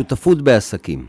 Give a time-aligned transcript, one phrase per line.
[0.00, 1.06] שותפות בעסקים.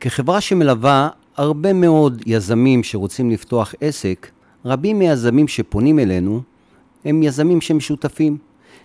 [0.00, 4.30] כחברה שמלווה הרבה מאוד יזמים שרוצים לפתוח עסק,
[4.64, 6.42] רבים מהיזמים שפונים אלינו
[7.04, 8.38] הם יזמים שהם שותפים.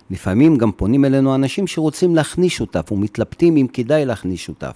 [0.09, 4.75] לפעמים גם פונים אלינו אנשים שרוצים להכניס שותף ומתלבטים אם כדאי להכניס שותף.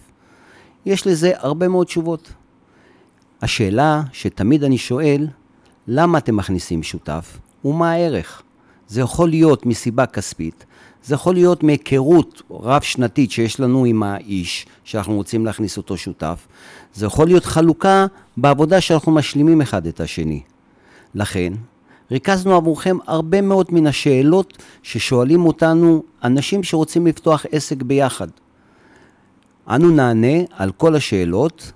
[0.86, 2.34] יש לזה הרבה מאוד תשובות.
[3.42, 5.28] השאלה שתמיד אני שואל,
[5.88, 8.44] למה אתם מכניסים שותף ומה הערך?
[8.88, 10.66] זה יכול להיות מסיבה כספית,
[11.04, 16.48] זה יכול להיות מהיכרות רב-שנתית שיש לנו עם האיש, שאנחנו רוצים להכניס אותו שותף,
[16.94, 18.06] זה יכול להיות חלוקה
[18.38, 20.42] בעבודה שאנחנו משלימים אחד את השני.
[21.16, 21.54] לכן,
[22.12, 28.28] ריכזנו עבורכם הרבה מאוד מן השאלות ששואלים אותנו אנשים שרוצים לפתוח עסק ביחד.
[29.70, 31.72] אנו נענה על כל השאלות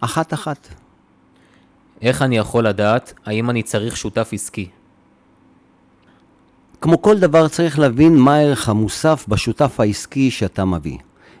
[0.00, 0.68] אחת-אחת.
[2.02, 4.68] איך אני יכול לדעת האם אני צריך שותף עסקי?
[6.80, 10.98] כמו כל דבר צריך להבין מה הערך המוסף בשותף העסקי שאתה מביא.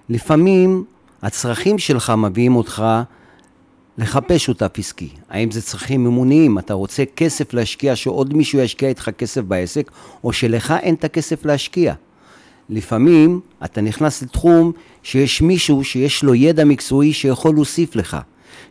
[0.08, 0.84] לפעמים
[1.22, 2.84] הצרכים שלך מביאים אותך
[3.98, 5.08] לחפש שותף עסקי.
[5.30, 9.90] האם זה צרכים אמוניים, אתה רוצה כסף להשקיע, שעוד מישהו ישקיע איתך כסף בעסק,
[10.24, 11.94] או שלך אין את הכסף להשקיע.
[12.70, 18.16] לפעמים אתה נכנס לתחום שיש מישהו שיש לו ידע מקצועי שיכול להוסיף לך.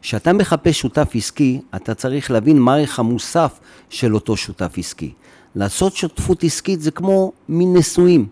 [0.01, 5.11] כשאתה מחפש שותף עסקי, אתה צריך להבין מה הערך המוסף של אותו שותף עסקי.
[5.55, 8.25] לעשות שותפות עסקית זה כמו מין נישואים.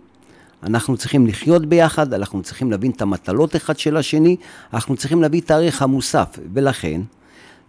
[0.64, 4.36] אנחנו צריכים לחיות ביחד, אנחנו צריכים להבין את המטלות אחד של השני,
[4.74, 7.02] אנחנו צריכים להביא את הערך המוסף, ולכן,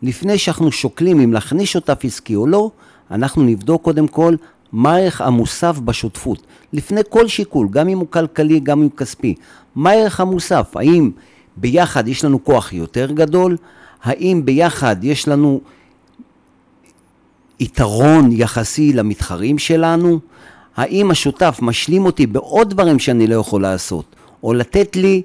[0.03, 2.71] לפני שאנחנו שוקלים אם להכניס שותף עסקי או לא,
[3.11, 4.37] אנחנו נבדוק קודם כל
[4.73, 6.47] מה הערך המוסף בשותפות.
[6.73, 9.35] לפני כל שיקול, גם אם הוא כלכלי, גם אם הוא כספי.
[9.75, 10.77] מה הערך המוסף?
[10.77, 11.11] האם
[11.57, 13.57] ביחד יש לנו כוח יותר גדול?
[14.03, 15.61] האם ביחד יש לנו
[17.61, 20.21] יתרון יחסי למתחרים שלנו?
[20.77, 24.05] האם השותף משלים אותי בעוד דברים שאני לא יכול לעשות,
[24.43, 25.23] או לתת לי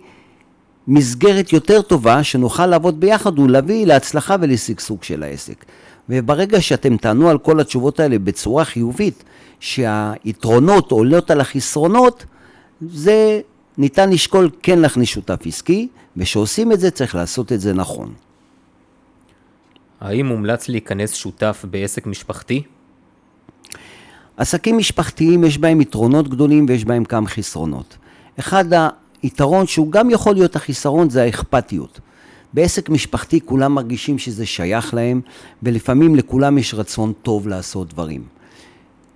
[0.87, 5.65] מסגרת יותר טובה שנוכל לעבוד ביחד ולהביא להצלחה ולשגשוג של העסק.
[6.09, 9.23] וברגע שאתם תענו על כל התשובות האלה בצורה חיובית,
[9.59, 12.25] שהיתרונות עולות על החסרונות,
[12.81, 13.41] זה
[13.77, 15.87] ניתן לשקול כן להכניס שותף עסקי,
[16.17, 18.13] ושעושים את זה צריך לעשות את זה נכון.
[20.01, 22.63] האם מומלץ להיכנס שותף בעסק משפחתי?
[24.37, 27.97] עסקים משפחתיים יש בהם יתרונות גדולים ויש בהם כמה חסרונות.
[28.39, 28.65] אחד
[29.21, 31.99] היתרון שהוא גם יכול להיות החיסרון זה האכפתיות.
[32.53, 35.21] בעסק משפחתי כולם מרגישים שזה שייך להם
[35.63, 38.23] ולפעמים לכולם יש רצון טוב לעשות דברים.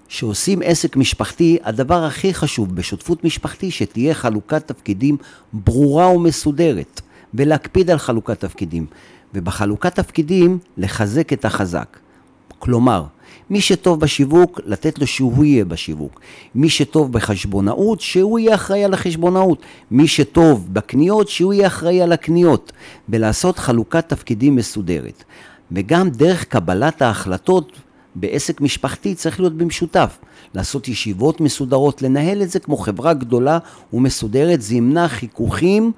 [0.08, 5.18] כשעושים עסק משפחתי, הדבר הכי חשוב בשותפות משפחתי שתהיה חלוקת תפקידים
[5.54, 7.02] ברורה ומסודרת
[7.34, 8.86] ולהקפיד על חלוקת תפקידים.
[9.34, 11.98] ובחלוקת תפקידים לחזק את החזק.
[12.60, 13.04] כלומר,
[13.50, 16.20] מי שטוב בשיווק, לתת לו שהוא יהיה בשיווק.
[16.56, 19.62] מי שטוב בחשבונאות, שהוא יהיה אחראי על החשבונאות.
[19.92, 22.72] מי שטוב בקניות, שהוא יהיה אחראי על הקניות.
[23.10, 25.24] ולעשות חלוקת תפקידים מסודרת.
[25.72, 27.72] וגם דרך קבלת ההחלטות
[28.16, 30.18] בעסק משפחתי צריך להיות במשותף.
[30.54, 33.60] לעשות ישיבות מסודרות, לנהל את זה כמו חברה גדולה
[33.94, 35.92] ומסודרת, זה ימנע חיכוכים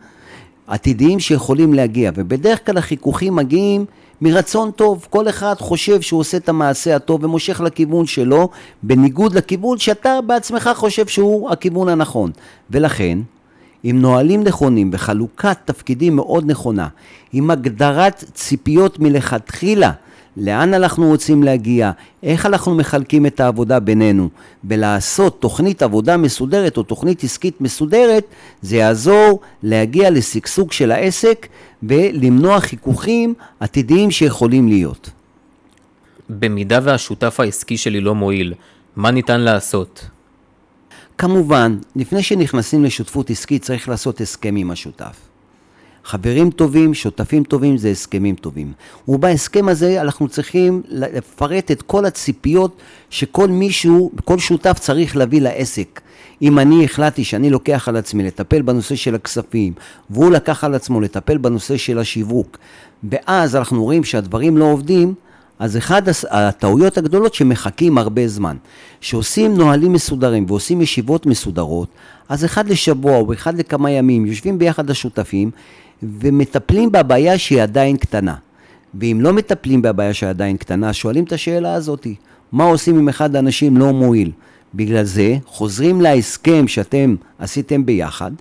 [0.67, 3.85] עתידיים שיכולים להגיע, ובדרך כלל החיכוכים מגיעים
[4.21, 8.49] מרצון טוב, כל אחד חושב שהוא עושה את המעשה הטוב ומושך לכיוון שלו,
[8.83, 12.31] בניגוד לכיוון שאתה בעצמך חושב שהוא הכיוון הנכון.
[12.69, 13.19] ולכן,
[13.83, 16.87] עם נהלים נכונים וחלוקת תפקידים מאוד נכונה,
[17.33, 19.91] עם הגדרת ציפיות מלכתחילה
[20.37, 21.91] לאן אנחנו רוצים להגיע,
[22.23, 24.29] איך אנחנו מחלקים את העבודה בינינו,
[24.63, 28.23] ולעשות תוכנית עבודה מסודרת או תוכנית עסקית מסודרת,
[28.61, 31.47] זה יעזור להגיע לשגשוג של העסק
[31.83, 35.09] ולמנוע חיכוכים עתידיים שיכולים להיות.
[36.29, 38.53] במידה והשותף העסקי שלי לא מועיל,
[38.95, 40.07] מה ניתן לעשות?
[41.17, 45.34] כמובן, לפני שנכנסים לשותפות עסקית צריך לעשות הסכם עם השותף.
[46.05, 48.73] חברים טובים, שותפים טובים, זה הסכמים טובים.
[49.07, 52.77] ובהסכם הזה אנחנו צריכים לפרט את כל הציפיות
[53.09, 56.01] שכל מישהו, כל שותף צריך להביא לעסק.
[56.41, 59.73] אם אני החלטתי שאני לוקח על עצמי לטפל בנושא של הכספים,
[60.09, 62.57] והוא לקח על עצמו לטפל בנושא של השיווק,
[63.03, 65.13] ואז אנחנו רואים שהדברים לא עובדים,
[65.59, 68.57] אז אחד הטעויות הגדולות שמחכים הרבה זמן.
[69.01, 71.87] שעושים נהלים מסודרים ועושים ישיבות מסודרות,
[72.29, 75.51] אז אחד לשבוע או אחד לכמה ימים יושבים ביחד השותפים
[76.03, 78.35] ומטפלים בבעיה שהיא עדיין קטנה.
[78.99, 82.07] ואם לא מטפלים בבעיה שהיא עדיין קטנה, שואלים את השאלה הזאת,
[82.51, 84.31] מה עושים אם אחד האנשים לא מועיל?
[84.73, 88.31] בגלל זה חוזרים להסכם שאתם עשיתם ביחד,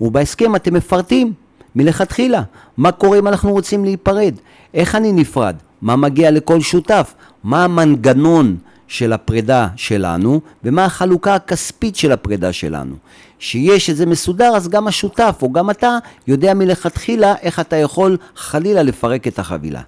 [0.00, 1.32] ובהסכם אתם מפרטים
[1.76, 2.42] מלכתחילה
[2.76, 4.34] מה קורה אם אנחנו רוצים להיפרד,
[4.74, 7.14] איך אני נפרד, מה מגיע לכל שותף,
[7.44, 8.56] מה המנגנון
[8.88, 12.94] של הפרידה שלנו, ומה החלוקה הכספית של הפרידה שלנו.
[13.38, 18.16] שיש את זה מסודר, אז גם השותף, או גם אתה, יודע מלכתחילה איך אתה יכול
[18.36, 19.82] חלילה לפרק את החבילה.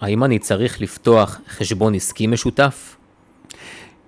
[0.00, 2.96] האם אני צריך לפתוח חשבון עסקי משותף?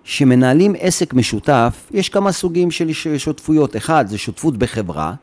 [0.05, 3.77] כשמנהלים עסק משותף, יש כמה סוגים של שותפויות.
[3.77, 5.15] אחד, זה שותפות בחברה,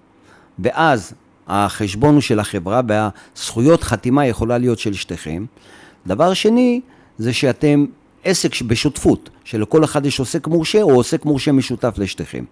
[0.59, 1.13] ואז
[1.47, 5.45] החשבון הוא של החברה והזכויות חתימה יכולה להיות של שתיכם.
[6.07, 6.81] דבר שני,
[7.17, 7.85] זה שאתם
[8.23, 12.43] עסק בשותפות, שלכל אחד יש עוסק מורשה או עוסק מורשה משותף לשתיכם.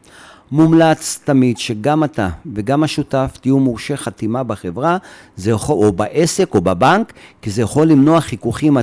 [0.51, 4.97] מומלץ תמיד שגם אתה וגם השותף תהיו מורשי חתימה בחברה
[5.35, 8.77] זה יכול, או בעסק או בבנק, כי זה יכול למנוע חיכוכים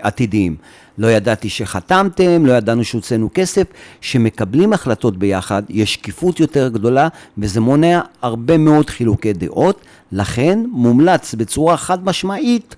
[0.00, 0.56] עתידיים.
[0.98, 3.66] לא ידעתי שחתמתם, לא ידענו שהוצאנו כסף.
[4.00, 7.08] שמקבלים החלטות ביחד, יש שקיפות יותר גדולה,
[7.38, 9.80] וזה מונע הרבה מאוד חילוקי דעות.
[10.12, 12.76] לכן מומלץ בצורה חד משמעית,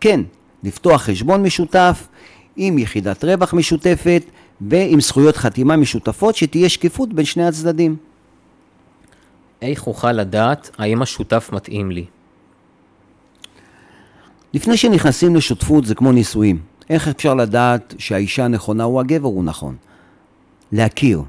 [0.00, 0.20] כן,
[0.64, 2.06] לפתוח חשבון משותף
[2.56, 4.22] עם יחידת רווח משותפת
[4.60, 7.96] ועם זכויות חתימה משותפות, שתהיה שקיפות בין שני הצדדים.
[9.62, 12.04] איך אוכל לדעת האם השותף מתאים לי?
[14.54, 16.58] לפני שנכנסים לשותפות זה כמו נישואים.
[16.90, 19.76] איך אפשר לדעת שהאישה הנכונה הוא הגבר הוא נכון?
[20.72, 21.22] להכיר.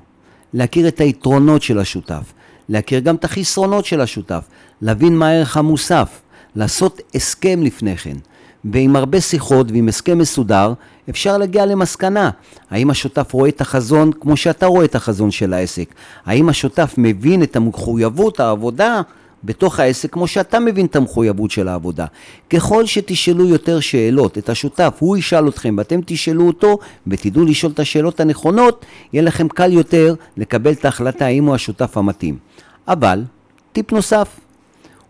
[0.54, 2.34] להכיר את היתרונות של השותף.
[2.70, 4.48] להכיר גם את החסרונות של השותף.
[4.82, 6.22] להבין מה הערך המוסף.
[6.56, 8.16] לעשות הסכם לפני כן.
[8.72, 10.74] ועם הרבה שיחות ועם הסכם מסודר,
[11.10, 12.30] אפשר להגיע למסקנה.
[12.70, 15.94] האם השותף רואה את החזון כמו שאתה רואה את החזון של העסק?
[16.26, 19.02] האם השותף מבין את המחויבות, העבודה,
[19.44, 22.06] בתוך העסק כמו שאתה מבין את המחויבות של העבודה.
[22.50, 26.78] ככל שתשאלו יותר שאלות, את השותף, הוא ישאל אתכם ואתם תשאלו אותו
[27.08, 31.98] ותדעו לשאול את השאלות הנכונות, יהיה לכם קל יותר לקבל את ההחלטה האם הוא השותף
[31.98, 32.38] המתאים.
[32.88, 33.24] אבל,
[33.72, 34.40] טיפ נוסף,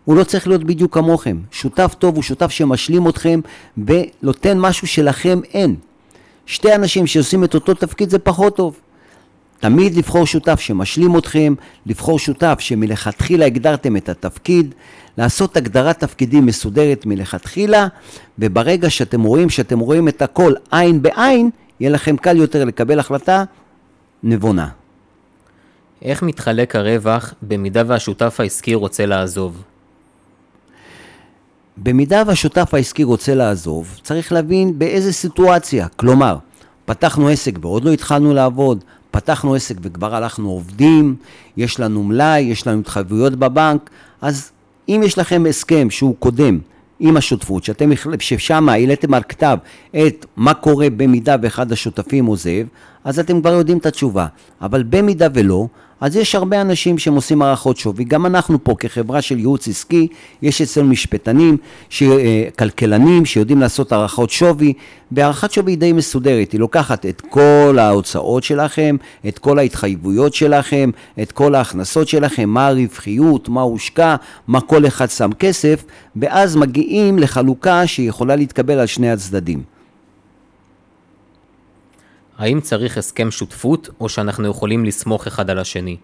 [0.06, 1.36] הוא לא צריך להיות בדיוק כמוכם.
[1.50, 3.40] שותף טוב הוא שותף שמשלים אתכם
[3.86, 5.76] ונותן משהו שלכם אין.
[6.46, 8.80] שתי אנשים שעושים את אותו תפקיד זה פחות טוב.
[9.60, 11.54] תמיד לבחור שותף שמשלים אתכם,
[11.86, 14.74] לבחור שותף שמלכתחילה הגדרתם את התפקיד,
[15.18, 17.86] לעשות הגדרת תפקידים מסודרת מלכתחילה,
[18.38, 21.50] וברגע שאתם רואים שאתם רואים את הכל עין בעין,
[21.80, 23.44] יהיה לכם קל יותר לקבל החלטה
[24.22, 24.68] נבונה.
[26.02, 29.62] איך מתחלק הרווח במידה והשותף העסקי רוצה לעזוב?
[31.76, 35.88] במידה והשותף העסקי רוצה לעזוב, צריך להבין באיזה סיטואציה.
[35.88, 36.36] כלומר,
[36.84, 41.16] פתחנו עסק ועוד לא התחלנו לעבוד, פתחנו עסק וכבר הלכנו עובדים,
[41.56, 43.90] יש לנו מלאי, יש לנו התחייבויות בבנק,
[44.20, 44.50] אז
[44.88, 46.58] אם יש לכם הסכם שהוא קודם
[47.00, 49.58] עם השותפות, שאתם, ששם העליתם על כתב
[49.90, 52.66] את מה קורה במידה ואחד השותפים עוזב,
[53.04, 54.26] אז אתם כבר יודעים את התשובה.
[54.60, 55.66] אבל במידה ולא,
[56.00, 60.08] אז יש הרבה אנשים שהם עושים הערכות שווי, גם אנחנו פה כחברה של ייעוץ עסקי,
[60.42, 61.56] יש אצלנו משפטנים,
[61.88, 62.02] ש...
[62.02, 64.72] אה, כלכלנים שיודעים לעשות הערכות שווי,
[65.12, 68.96] והערכת שווי היא די מסודרת, היא לוקחת את כל ההוצאות שלכם,
[69.28, 70.90] את כל ההתחייבויות שלכם,
[71.22, 74.16] את כל ההכנסות שלכם, מה הרווחיות, מה הושקע,
[74.46, 75.84] מה כל אחד שם כסף,
[76.16, 79.75] ואז מגיעים לחלוקה שיכולה להתקבל על שני הצדדים.
[82.38, 85.96] האם צריך הסכם שותפות, או שאנחנו יכולים לסמוך אחד על השני?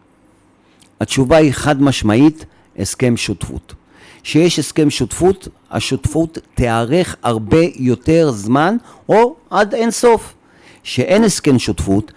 [1.00, 2.44] התשובה היא חד משמעית,
[2.79, 3.75] הסכם שותפות.
[4.23, 8.76] שיש הסכם שותפות, השותפות תיארך הרבה יותר זמן,
[9.08, 10.34] או עד אין סוף.
[10.82, 12.12] שאין הסכם שותפות,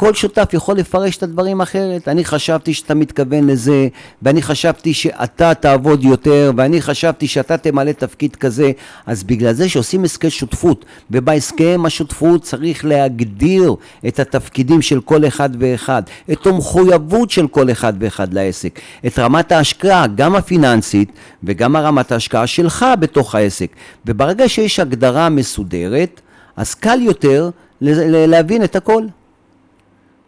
[0.00, 2.08] כל שותף יכול לפרש את הדברים אחרת.
[2.08, 3.88] אני חשבתי שאתה מתכוון לזה,
[4.22, 8.70] ואני חשבתי שאתה תעבוד יותר, ואני חשבתי שאתה תמלא תפקיד כזה.
[9.06, 13.74] אז בגלל זה שעושים הסכם שותפות, ובהסכם השותפות צריך להגדיר
[14.08, 16.02] את התפקידים של כל אחד ואחד,
[16.32, 21.12] את המחויבות של כל אחד ואחד לעסק, את רמת ההשקעה, גם הפיננסית
[21.44, 23.70] וגם הרמת ההשקעה שלך בתוך העסק.
[24.06, 26.20] וברגע שיש הגדרה מסודרת,
[26.56, 27.50] אז קל יותר
[27.80, 29.02] להבין את הכל.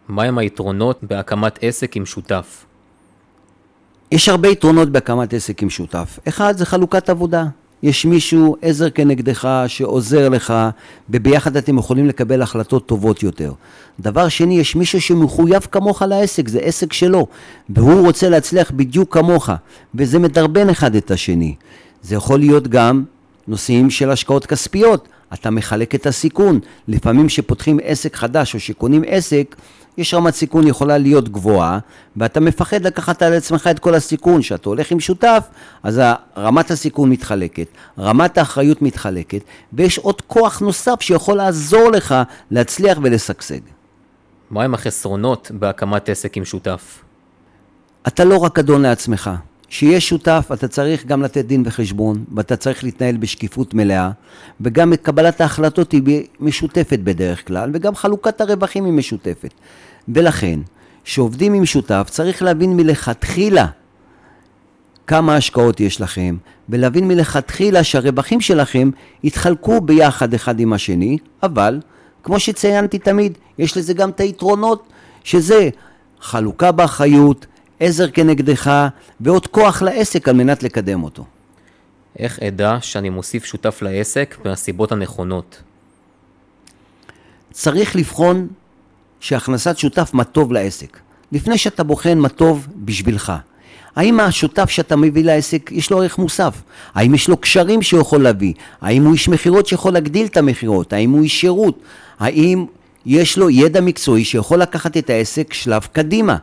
[0.09, 2.65] מהם היתרונות בהקמת עסק עם שותף?
[4.11, 6.19] יש הרבה יתרונות בהקמת עסק עם שותף.
[6.27, 7.45] אחד זה חלוקת עבודה.
[7.83, 10.53] יש מישהו, עזר כנגדך, שעוזר לך,
[11.09, 13.53] וביחד אתם יכולים לקבל החלטות טובות יותר.
[13.99, 17.27] דבר שני, יש מישהו שמחויב כמוך לעסק, זה עסק שלו,
[17.69, 19.49] והוא רוצה להצליח בדיוק כמוך,
[19.95, 21.55] וזה מדרבן אחד את השני.
[22.01, 23.03] זה יכול להיות גם
[23.47, 25.07] נושאים של השקעות כספיות.
[25.33, 26.59] אתה מחלק את הסיכון.
[26.87, 29.55] לפעמים כשפותחים עסק חדש או שקונים עסק,
[29.97, 31.79] יש רמת סיכון יכולה להיות גבוהה,
[32.17, 34.41] ואתה מפחד לקחת על עצמך את כל הסיכון.
[34.41, 35.47] כשאתה הולך עם שותף,
[35.83, 36.01] אז
[36.37, 37.67] רמת הסיכון מתחלקת,
[37.99, 39.41] רמת האחריות מתחלקת,
[39.73, 42.15] ויש עוד כוח נוסף שיכול לעזור לך
[42.51, 43.59] להצליח ולשגשג.
[44.51, 47.03] מהם החסרונות בהקמת עסק עם שותף?
[48.07, 49.29] אתה לא רק אדון לעצמך.
[49.71, 54.11] שיהיה שותף, אתה צריך גם לתת דין וחשבון, ואתה צריך להתנהל בשקיפות מלאה,
[54.61, 59.53] וגם קבלת ההחלטות היא משותפת בדרך כלל, וגם חלוקת הרווחים היא משותפת.
[60.09, 60.59] ולכן,
[61.03, 63.65] כשעובדים עם שותף, צריך להבין מלכתחילה
[65.07, 66.37] כמה השקעות יש לכם,
[66.69, 68.89] ולהבין מלכתחילה שהרווחים שלכם
[69.23, 71.79] יתחלקו ביחד אחד עם השני, אבל,
[72.23, 74.87] כמו שציינתי תמיד, יש לזה גם את היתרונות,
[75.23, 75.69] שזה
[76.21, 77.45] חלוקה באחריות,
[77.83, 78.87] עזר כנגדך,
[79.19, 81.25] ועוד כוח לעסק על מנת לקדם אותו.
[82.19, 85.61] איך אדע שאני מוסיף שותף לעסק מהסיבות הנכונות?
[87.51, 88.47] צריך לבחון
[89.19, 90.99] שהכנסת שותף מה טוב לעסק.
[91.31, 93.33] לפני שאתה בוחן מה טוב בשבילך.
[93.95, 96.61] האם השותף שאתה מביא לעסק יש לו ערך מוסף?
[96.93, 98.53] האם יש לו קשרים שהוא יכול להביא?
[98.81, 100.93] האם הוא איש מכירות שיכול להגדיל את המכירות?
[100.93, 101.79] האם הוא איש שירות?
[102.19, 102.65] האם
[103.05, 106.37] יש לו ידע מקצועי שיכול לקחת את העסק שלב קדימה?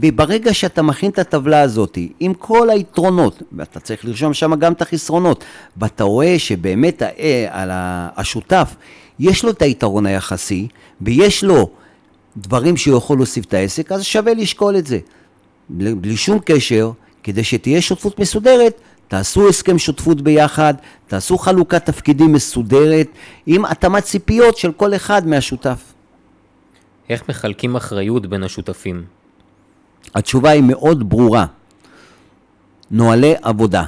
[0.00, 4.82] וברגע שאתה מכין את הטבלה הזאת עם כל היתרונות, ואתה צריך לרשום שם גם את
[4.82, 5.44] החסרונות,
[5.76, 7.02] ואתה רואה שבאמת
[8.16, 8.74] השותף
[9.18, 10.68] יש לו את היתרון היחסי,
[11.00, 11.70] ויש לו
[12.36, 14.98] דברים שהוא יכול להוסיף את העסק, אז שווה לשקול את זה.
[15.70, 16.90] בלי שום קשר,
[17.22, 20.74] כדי שתהיה שותפות מסודרת, תעשו הסכם שותפות ביחד,
[21.06, 23.08] תעשו חלוקת תפקידים מסודרת,
[23.46, 25.92] עם התאמת ציפיות של כל אחד מהשותף.
[27.08, 29.23] איך מחלקים אחריות בין השותפים?
[30.14, 31.46] התשובה היא מאוד ברורה.
[32.90, 33.84] נוהלי עבודה.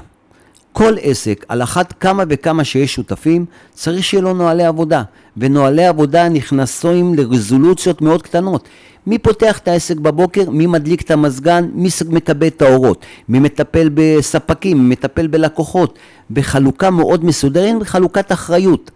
[0.73, 5.03] כל עסק, על אחת כמה וכמה שיש שותפים, צריך שיהיה לו נוהלי עבודה.
[5.37, 8.69] ונוהלי עבודה נכנסים לרזולוציות מאוד קטנות.
[9.07, 13.91] מי פותח את העסק בבוקר, מי מדליק את המזגן, מי מקבל את האורות, מי מטפל
[13.95, 15.99] בספקים, מי מטפל בלקוחות,
[16.31, 18.91] בחלוקה מאוד מסודרת וחלוקת אחריות.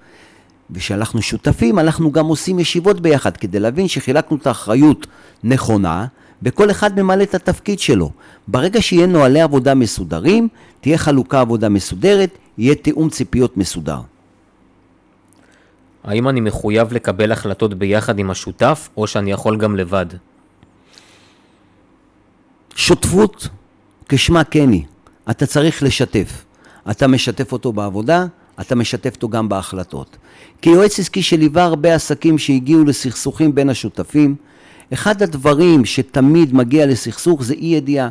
[0.70, 5.06] וכשאנחנו שותפים, אנחנו גם עושים ישיבות ביחד כדי להבין שחילקנו את האחריות
[5.44, 6.06] נכונה,
[6.42, 8.10] וכל אחד ממלא את התפקיד שלו.
[8.48, 10.48] ברגע שיהיה נוהלי עבודה מסודרים,
[10.80, 14.00] תהיה חלוקה עבודה מסודרת, יהיה תיאום ציפיות מסודר.
[16.04, 20.06] האם אני מחויב לקבל החלטות ביחד עם השותף, או שאני יכול גם לבד?
[22.74, 23.48] שותפות,
[24.08, 24.84] כשמה כן היא.
[25.30, 26.44] אתה צריך לשתף.
[26.90, 28.26] אתה משתף אותו בעבודה,
[28.60, 30.16] אתה משתף אותו גם בהחלטות.
[30.62, 34.36] כיועץ עסקי שליווה הרבה עסקים שהגיעו לסכסוכים בין השותפים,
[34.92, 38.08] אחד הדברים שתמיד מגיע לסכסוך זה אי ידיעה.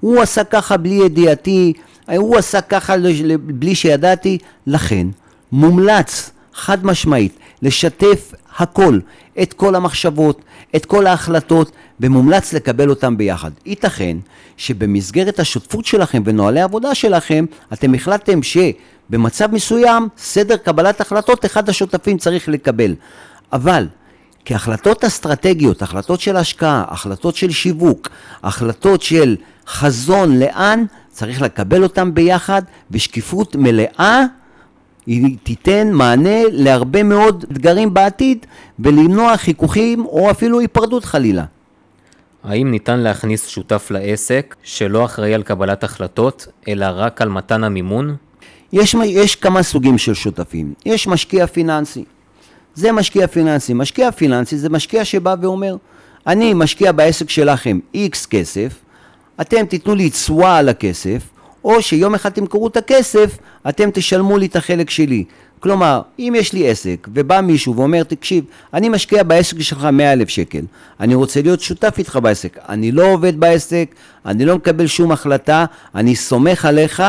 [0.00, 1.72] הוא עשה ככה בלי ידיעתי,
[2.16, 2.94] הוא עשה ככה
[3.38, 5.06] בלי שידעתי, לכן
[5.52, 8.98] מומלץ חד משמעית לשתף הכל,
[9.42, 10.40] את כל המחשבות,
[10.76, 13.50] את כל ההחלטות, ומומלץ לקבל אותם ביחד.
[13.66, 14.16] ייתכן
[14.56, 22.18] שבמסגרת השותפות שלכם ונוהלי העבודה שלכם, אתם החלטתם שבמצב מסוים, סדר קבלת החלטות, אחד השותפים
[22.18, 22.94] צריך לקבל.
[23.52, 23.86] אבל
[24.44, 28.08] כהחלטות אסטרטגיות, החלטות של השקעה, החלטות של שיווק,
[28.42, 34.24] החלטות של חזון לאן, צריך לקבל אותם ביחד בשקיפות מלאה
[35.06, 38.46] היא תיתן מענה להרבה מאוד אתגרים בעתיד
[38.78, 41.44] ולמנוע חיכוכים או אפילו היפרדות חלילה.
[42.44, 48.16] האם ניתן להכניס שותף לעסק שלא אחראי על קבלת החלטות, אלא רק על מתן המימון?
[48.72, 50.74] יש, יש כמה סוגים של שותפים.
[50.86, 52.04] יש משקיע פיננסי.
[52.74, 53.74] זה משקיע פיננסי.
[53.74, 55.76] משקיע פיננסי זה משקיע שבא ואומר,
[56.26, 58.72] אני משקיע בעסק שלכם X כסף,
[59.40, 61.22] אתם תיתנו לי תשואה על הכסף,
[61.64, 63.38] או שיום אחד תמכרו את הכסף,
[63.68, 65.24] אתם תשלמו לי את החלק שלי.
[65.60, 70.28] כלומר, אם יש לי עסק, ובא מישהו ואומר, תקשיב, אני משקיע בעסק שלך 100 אלף
[70.28, 70.60] שקל,
[71.00, 73.94] אני רוצה להיות שותף איתך בעסק, אני לא עובד בעסק,
[74.26, 75.64] אני לא מקבל שום החלטה,
[75.94, 77.02] אני סומך עליך,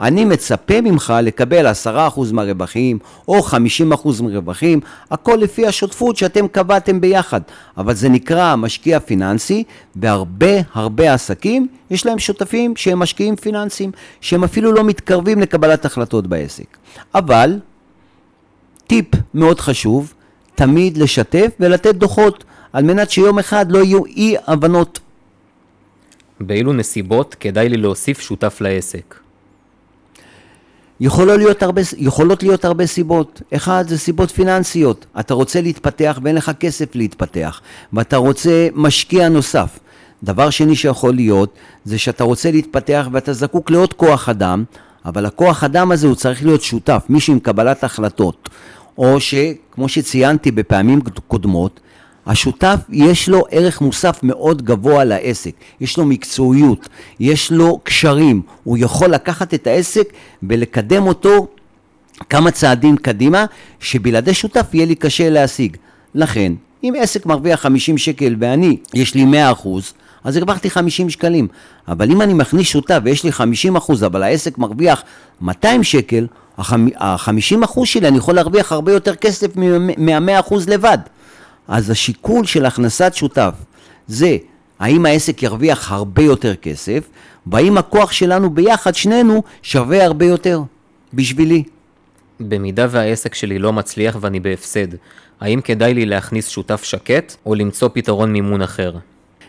[0.00, 1.88] אני מצפה ממך לקבל 10%
[2.32, 4.80] מהרווחים או 50% מהרווחים,
[5.10, 7.40] הכל לפי השותפות שאתם קבעתם ביחד.
[7.76, 9.64] אבל זה נקרא משקיע פיננסי,
[9.96, 16.26] והרבה הרבה עסקים יש להם שותפים שהם משקיעים פיננסיים, שהם אפילו לא מתקרבים לקבלת החלטות
[16.26, 16.76] בעסק.
[17.14, 17.58] אבל,
[18.86, 20.14] טיפ מאוד חשוב,
[20.54, 25.00] תמיד לשתף ולתת דוחות, על מנת שיום אחד לא יהיו אי הבנות.
[26.40, 29.21] באילו נסיבות כדאי לי להוסיף שותף לעסק?
[31.02, 33.42] יכולות להיות, הרבה, יכולות להיות הרבה סיבות.
[33.54, 35.06] אחד, זה סיבות פיננסיות.
[35.20, 37.60] אתה רוצה להתפתח ואין לך כסף להתפתח,
[37.92, 39.78] ואתה רוצה משקיע נוסף.
[40.22, 41.54] דבר שני שיכול להיות,
[41.84, 44.64] זה שאתה רוצה להתפתח ואתה זקוק לעוד כוח אדם,
[45.04, 48.48] אבל הכוח אדם הזה הוא צריך להיות שותף, מישהו עם קבלת החלטות.
[48.98, 51.80] או שכמו שציינתי בפעמים קודמות,
[52.26, 56.88] השותף יש לו ערך מוסף מאוד גבוה לעסק, יש לו מקצועיות,
[57.20, 60.12] יש לו קשרים, הוא יכול לקחת את העסק
[60.42, 61.46] ולקדם אותו
[62.30, 63.44] כמה צעדים קדימה,
[63.80, 65.76] שבלעדי שותף יהיה לי קשה להשיג.
[66.14, 66.52] לכן,
[66.82, 69.92] אם עסק מרוויח 50 שקל ואני, יש לי 100 אחוז,
[70.24, 71.48] אז הרווחתי 50 שקלים.
[71.88, 75.02] אבל אם אני מכניס שותף ויש לי 50 אחוז, אבל העסק מרוויח
[75.40, 76.26] 200 שקל,
[76.58, 80.98] ה-50 אחוז שלי אני יכול להרוויח הרבה יותר כסף מה-100 אחוז לבד.
[81.68, 83.54] אז השיקול של הכנסת שותף
[84.06, 84.36] זה
[84.78, 87.08] האם העסק ירוויח הרבה יותר כסף,
[87.46, 90.62] והאם הכוח שלנו ביחד, שנינו, שווה הרבה יותר
[91.14, 91.62] בשבילי.
[92.40, 94.88] במידה והעסק שלי לא מצליח ואני בהפסד,
[95.40, 98.92] האם כדאי לי להכניס שותף שקט או למצוא פתרון מימון אחר?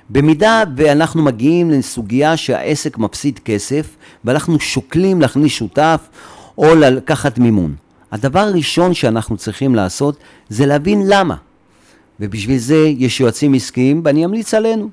[0.10, 6.08] במידה ואנחנו מגיעים לסוגיה שהעסק מפסיד כסף ואנחנו שוקלים להכניס שותף
[6.58, 7.76] או לקחת מימון.
[8.12, 10.18] הדבר הראשון שאנחנו צריכים לעשות
[10.50, 11.36] זה להבין למה.
[12.20, 14.90] ובשביל זה יש יועצים עסקיים ואני אמליץ עלינו.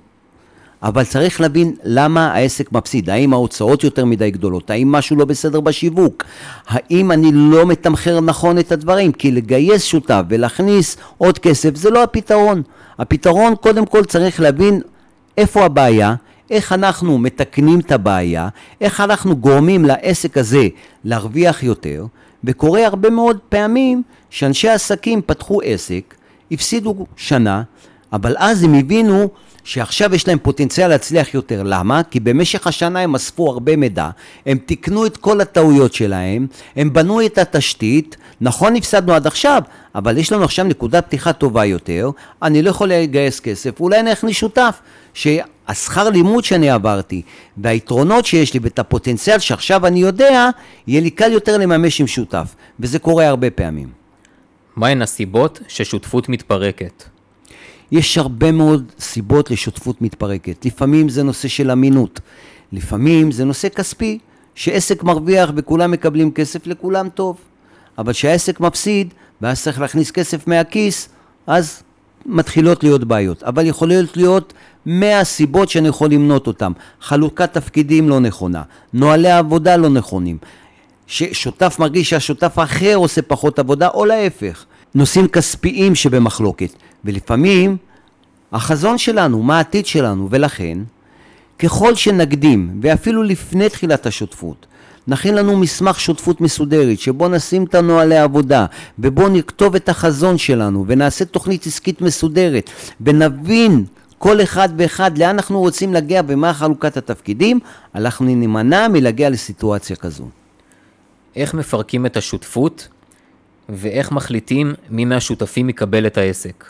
[0.82, 5.60] אבל צריך להבין למה העסק מפסיד, האם ההוצאות יותר מדי גדולות, האם משהו לא בסדר
[5.60, 6.24] בשיווק,
[6.68, 12.02] האם אני לא מתמחר נכון את הדברים, כי לגייס שותף ולהכניס עוד כסף זה לא
[12.02, 12.62] הפתרון.
[12.98, 14.80] הפתרון קודם כל צריך להבין
[15.36, 16.14] איפה הבעיה,
[16.50, 18.48] איך אנחנו מתקנים את הבעיה,
[18.80, 20.68] איך אנחנו גורמים לעסק הזה
[21.04, 22.06] להרוויח יותר,
[22.44, 26.14] וקורה הרבה מאוד פעמים שאנשי עסקים פתחו עסק,
[26.50, 27.62] הפסידו שנה,
[28.12, 29.28] אבל אז הם הבינו
[29.64, 31.62] שעכשיו יש להם פוטנציאל להצליח יותר.
[31.64, 32.02] למה?
[32.02, 34.10] כי במשך השנה הם אספו הרבה מידע,
[34.46, 39.62] הם תיקנו את כל הטעויות שלהם, הם בנו את התשתית, נכון הפסדנו עד עכשיו,
[39.94, 42.10] אבל יש לנו עכשיו נקודת פתיחה טובה יותר,
[42.42, 44.80] אני לא יכול לגייס כסף, אולי אני אכניס שותף,
[45.14, 47.22] שהשכר לימוד שאני עברתי,
[47.56, 50.50] והיתרונות שיש לי ואת הפוטנציאל שעכשיו אני יודע,
[50.86, 53.99] יהיה לי קל יותר לממש עם שותף, וזה קורה הרבה פעמים.
[54.76, 57.04] מהן הסיבות ששותפות מתפרקת?
[57.92, 60.66] יש הרבה מאוד סיבות לשותפות מתפרקת.
[60.66, 62.20] לפעמים זה נושא של אמינות,
[62.72, 64.18] לפעמים זה נושא כספי,
[64.54, 67.36] שעסק מרוויח וכולם מקבלים כסף, לכולם טוב.
[67.98, 71.08] אבל כשהעסק מפסיד, ואז צריך להכניס כסף מהכיס,
[71.46, 71.82] אז
[72.26, 73.42] מתחילות להיות בעיות.
[73.42, 74.52] אבל יכולות להיות
[74.86, 76.72] 100 סיבות שאני יכול למנות אותן.
[77.00, 78.62] חלוקת תפקידים לא נכונה,
[78.92, 80.38] נוהלי עבודה לא נכונים,
[81.10, 84.64] ששותף מרגיש שהשותף האחר עושה פחות עבודה, או להפך.
[84.94, 86.72] נושאים כספיים שבמחלוקת.
[87.04, 87.76] ולפעמים
[88.52, 90.78] החזון שלנו, מה העתיד שלנו, ולכן
[91.58, 94.66] ככל שנקדים, ואפילו לפני תחילת השותפות,
[95.08, 98.66] נכין לנו מסמך שותפות מסודרת, שבו נשים את הנוהלי העבודה,
[98.98, 102.70] ובו נכתוב את החזון שלנו, ונעשה תוכנית עסקית מסודרת,
[103.00, 103.84] ונבין
[104.18, 107.60] כל אחד ואחד לאן אנחנו רוצים להגיע ומה חלוקת התפקידים,
[107.94, 110.39] אנחנו נימנע מלהגיע לסיטואציה כזו.
[111.36, 112.88] איך מפרקים את השותפות,
[113.68, 116.64] ואיך מחליטים מי מהשותפים יקבל את העסק?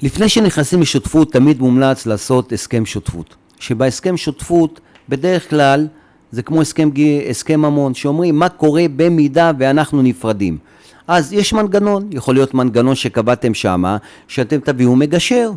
[0.00, 3.36] לפני שנכנסים לשותפות, תמיד מומלץ לעשות הסכם שותפות.
[3.60, 5.86] שבהסכם שותפות, בדרך כלל,
[6.30, 6.90] זה כמו הסכם,
[7.30, 10.58] הסכם ממון, שאומרים מה קורה במידה ואנחנו נפרדים.
[11.08, 13.96] אז יש מנגנון, יכול להיות מנגנון שקבעתם שמה,
[14.28, 15.50] שאתם תביאו מגשר,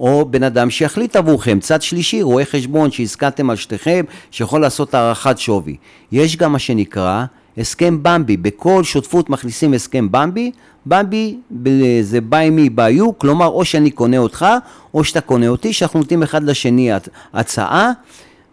[0.00, 5.38] או בן אדם שיחליט עבורכם, צד שלישי, רואה חשבון שהסכמתם על שתיכם, שיכול לעשות הערכת
[5.38, 5.76] שווי.
[6.12, 7.24] יש גם מה שנקרא
[7.58, 10.50] הסכם במבי, בכל שותפות מכניסים הסכם במבי,
[10.86, 11.36] במבי
[12.02, 14.46] זה buy me by you, כלומר או שאני קונה אותך
[14.94, 16.90] או שאתה קונה אותי, שאנחנו נותנים אחד לשני
[17.34, 17.90] הצעה,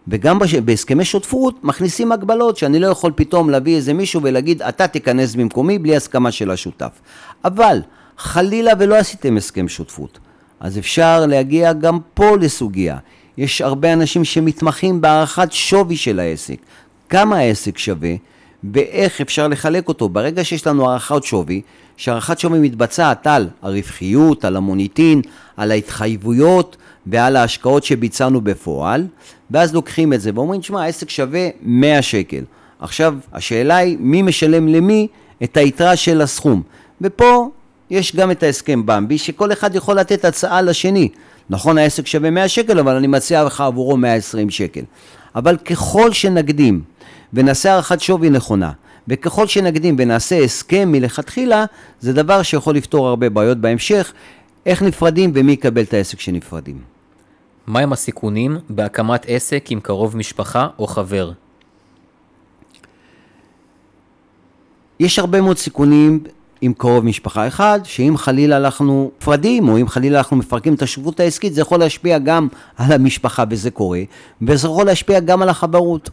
[0.08, 5.34] וגם בהסכמי שותפות מכניסים הגבלות שאני לא יכול פתאום להביא איזה מישהו ולהגיד אתה תיכנס
[5.34, 7.00] במקומי בלי הסכמה של השותף.
[7.44, 7.80] אבל
[8.18, 10.18] חלילה ולא עשיתם הסכם שותפות,
[10.64, 12.98] אז אפשר להגיע גם פה לסוגיה.
[13.38, 16.56] יש הרבה אנשים שמתמחים בהערכת שווי של העסק.
[17.08, 18.14] כמה העסק שווה?
[18.72, 20.08] ואיך אפשר לחלק אותו.
[20.08, 21.60] ברגע שיש לנו הערכת שווי,
[21.96, 25.22] שהערכת שווי מתבצעת על הרווחיות, על המוניטין,
[25.56, 29.06] על ההתחייבויות ועל ההשקעות שביצענו בפועל,
[29.50, 32.44] ואז לוקחים את זה ואומרים, שמע, העסק שווה 100 שקל.
[32.80, 35.08] עכשיו, השאלה היא, מי משלם למי
[35.42, 36.62] את היתרה של הסכום?
[37.00, 37.50] ופה
[37.90, 41.08] יש גם את ההסכם במבי, שכל אחד יכול לתת הצעה לשני.
[41.50, 44.82] נכון, העסק שווה 100 שקל, אבל אני מציע לך עבורו 120 שקל.
[45.34, 46.82] אבל ככל שנקדים
[47.32, 48.72] ונעשה הערכת שווי נכונה.
[49.08, 51.64] וככל שנקדים ונעשה הסכם מלכתחילה,
[52.00, 54.12] זה דבר שיכול לפתור הרבה בעיות בהמשך,
[54.66, 56.78] איך נפרדים ומי יקבל את העסק שנפרדים.
[57.66, 61.32] מהם הסיכונים בהקמת עסק עם קרוב משפחה או חבר?
[65.00, 66.24] יש הרבה מאוד סיכונים
[66.64, 71.20] עם קרוב משפחה אחד, שאם חלילה אנחנו נפרדים, או אם חלילה אנחנו מפרקים את השותפות
[71.20, 74.00] העסקית, זה יכול להשפיע גם על המשפחה, וזה קורה,
[74.42, 76.10] וזה יכול להשפיע גם על החברות.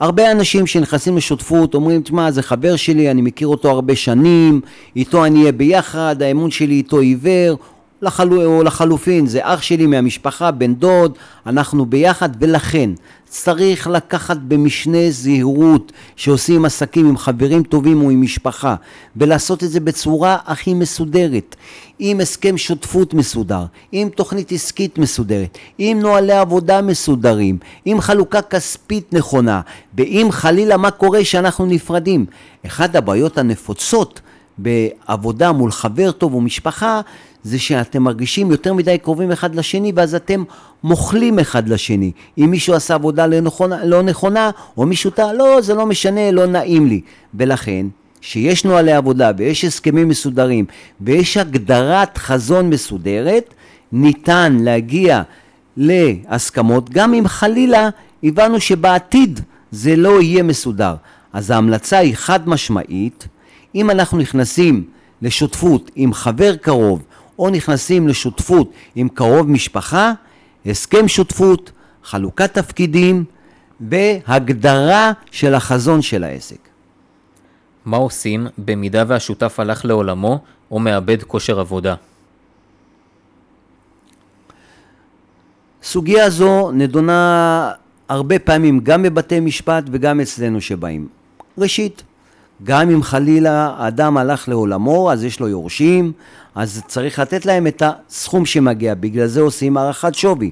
[0.00, 4.60] הרבה אנשים שנכנסים לשותפות אומרים, תשמע, זה חבר שלי, אני מכיר אותו הרבה שנים,
[4.96, 7.56] איתו אני אהיה ביחד, האמון שלי איתו עיוור,
[8.02, 8.32] לחל...
[8.32, 11.12] או לחלופין, זה אח שלי מהמשפחה, בן דוד,
[11.46, 12.90] אנחנו ביחד, ולכן
[13.24, 18.74] צריך לקחת במשנה זהירות שעושים עסקים עם חברים טובים או עם משפחה,
[19.16, 21.56] ולעשות את זה בצורה הכי מסודרת,
[21.98, 29.12] עם הסכם שותפות מסודר, עם תוכנית עסקית מסודרת, עם נוהלי עבודה מסודרים, עם חלוקה כספית
[29.12, 29.60] נכונה,
[29.94, 32.26] ואם חלילה מה קורה שאנחנו נפרדים.
[32.66, 34.20] אחת הבעיות הנפוצות
[34.58, 37.00] בעבודה מול חבר טוב או משפחה,
[37.42, 40.44] זה שאתם מרגישים יותר מדי קרובים אחד לשני, ואז אתם
[40.84, 42.12] מוכלים אחד לשני.
[42.38, 46.30] אם מישהו עשה עבודה לא נכונה, לא נכונה או מישהו טעה, לא, זה לא משנה,
[46.30, 47.00] לא נעים לי.
[47.34, 47.86] ולכן,
[48.20, 50.64] שיש נוהלי עבודה ויש הסכמים מסודרים
[51.00, 53.54] ויש הגדרת חזון מסודרת,
[53.92, 55.22] ניתן להגיע
[55.76, 57.88] להסכמות, גם אם חלילה
[58.22, 60.94] הבנו שבעתיד זה לא יהיה מסודר.
[61.32, 63.28] אז ההמלצה היא חד משמעית,
[63.74, 64.84] אם אנחנו נכנסים
[65.22, 67.02] לשותפות עם חבר קרוב
[67.38, 70.12] או נכנסים לשותפות עם קרוב משפחה,
[70.66, 71.72] הסכם שותפות,
[72.04, 73.24] חלוקת תפקידים
[73.80, 76.68] והגדרה של החזון של העסק.
[77.84, 80.38] מה עושים במידה והשותף הלך לעולמו
[80.70, 81.94] או מאבד כושר עבודה?
[85.82, 87.72] סוגיה זו נדונה
[88.08, 91.08] הרבה פעמים גם בבתי משפט וגם אצלנו שבאים.
[91.58, 92.02] ראשית,
[92.64, 96.12] גם אם חלילה האדם הלך לעולמו, אז יש לו יורשים,
[96.54, 100.50] אז צריך לתת להם את הסכום שמגיע, בגלל זה עושים הערכת שווי.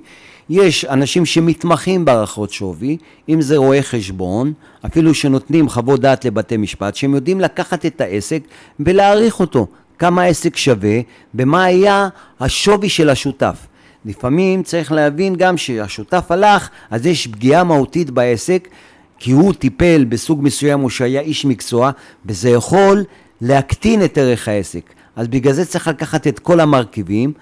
[0.50, 2.96] יש אנשים שמתמחים בהערכות שווי,
[3.28, 4.52] אם זה רואי חשבון,
[4.86, 8.42] אפילו שנותנים חוות דעת לבתי משפט, שהם יודעים לקחת את העסק
[8.80, 9.66] ולהעריך אותו,
[9.98, 11.00] כמה העסק שווה,
[11.34, 12.08] ומה היה
[12.40, 13.66] השווי של השותף.
[14.04, 18.68] לפעמים צריך להבין גם שהשותף הלך, אז יש פגיעה מהותית בעסק,
[19.18, 21.90] כי הוא טיפל בסוג מסוים או שהיה איש מקצוע,
[22.26, 23.04] וזה יכול
[23.40, 24.94] להקטין את ערך העסק.
[25.16, 27.32] אז בגלל זה צריך לקחת את כל המרכיבים,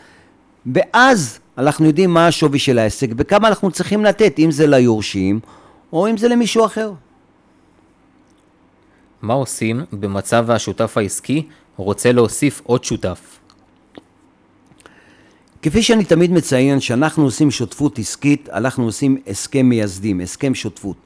[0.75, 5.41] ואז אנחנו יודעים מה השווי של העסק וכמה אנחנו צריכים לתת, אם זה ליורשים
[5.93, 6.93] או אם זה למישהו אחר.
[9.23, 13.39] מה עושים במצב והשותף העסקי רוצה להוסיף עוד שותף?
[15.63, 20.97] כפי שאני תמיד מציין, שאנחנו עושים שותפות עסקית, אנחנו עושים הסכם מייסדים, הסכם שותפות.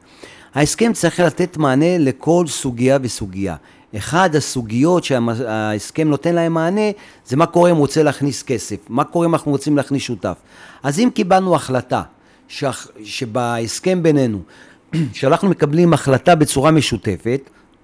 [0.55, 3.57] ההסכם צריך לתת מענה לכל סוגיה וסוגיה.
[3.97, 6.91] אחד הסוגיות שההסכם נותן להם מענה
[7.27, 10.37] זה מה קורה אם הוא רוצה להכניס כסף, מה קורה אם אנחנו רוצים להכניס שותף.
[10.83, 12.03] אז אם קיבלנו החלטה
[12.49, 14.43] שח, שבהסכם בינינו,
[15.13, 17.41] שאנחנו מקבלים החלטה בצורה משותפת,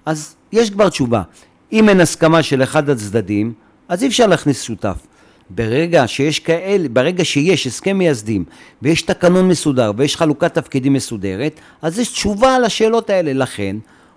[0.06, 1.22] אז יש כבר תשובה.
[1.72, 3.52] אם אין הסכמה של אחד הצדדים,
[3.88, 4.96] אז אי אפשר להכניס שותף.
[5.50, 8.44] ברגע שיש כאלה, ברגע שיש הסכם מייסדים
[8.82, 13.32] ויש תקנון מסודר ויש חלוקת תפקידים מסודרת, אז יש תשובה לשאלות האלה.
[13.32, 13.76] לכן,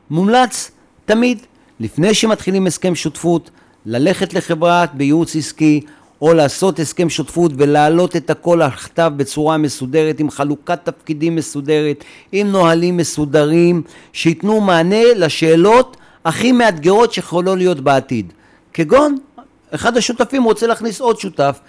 [0.09, 0.71] מומלץ
[1.05, 1.37] תמיד,
[1.79, 3.49] לפני שמתחילים הסכם שותפות,
[3.85, 5.81] ללכת לחברת בייעוץ עסקי
[6.21, 12.03] או לעשות הסכם שותפות ולהעלות את הכל על כתב בצורה מסודרת, עם חלוקת תפקידים מסודרת,
[12.31, 13.81] עם נהלים מסודרים,
[14.13, 18.33] שייתנו מענה לשאלות הכי מאתגרות שיכולות להיות בעתיד.
[18.73, 19.17] כגון
[19.71, 21.59] אחד השותפים רוצה להכניס עוד שותף,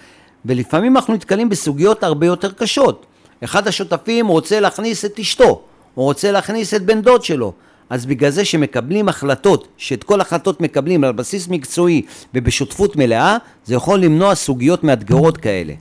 [0.45, 3.07] ולפעמים אנחנו נתקלים בסוגיות הרבה יותר קשות.
[3.45, 5.63] אחד השותפים רוצה להכניס את אשתו,
[5.95, 7.53] הוא רוצה להכניס את בן דוד שלו.
[7.91, 12.03] אז בגלל זה שמקבלים החלטות, שאת כל החלטות מקבלים על בסיס מקצועי
[12.35, 15.75] ובשותפות מלאה, זה יכול למנוע סוגיות מאתגרות כאלה.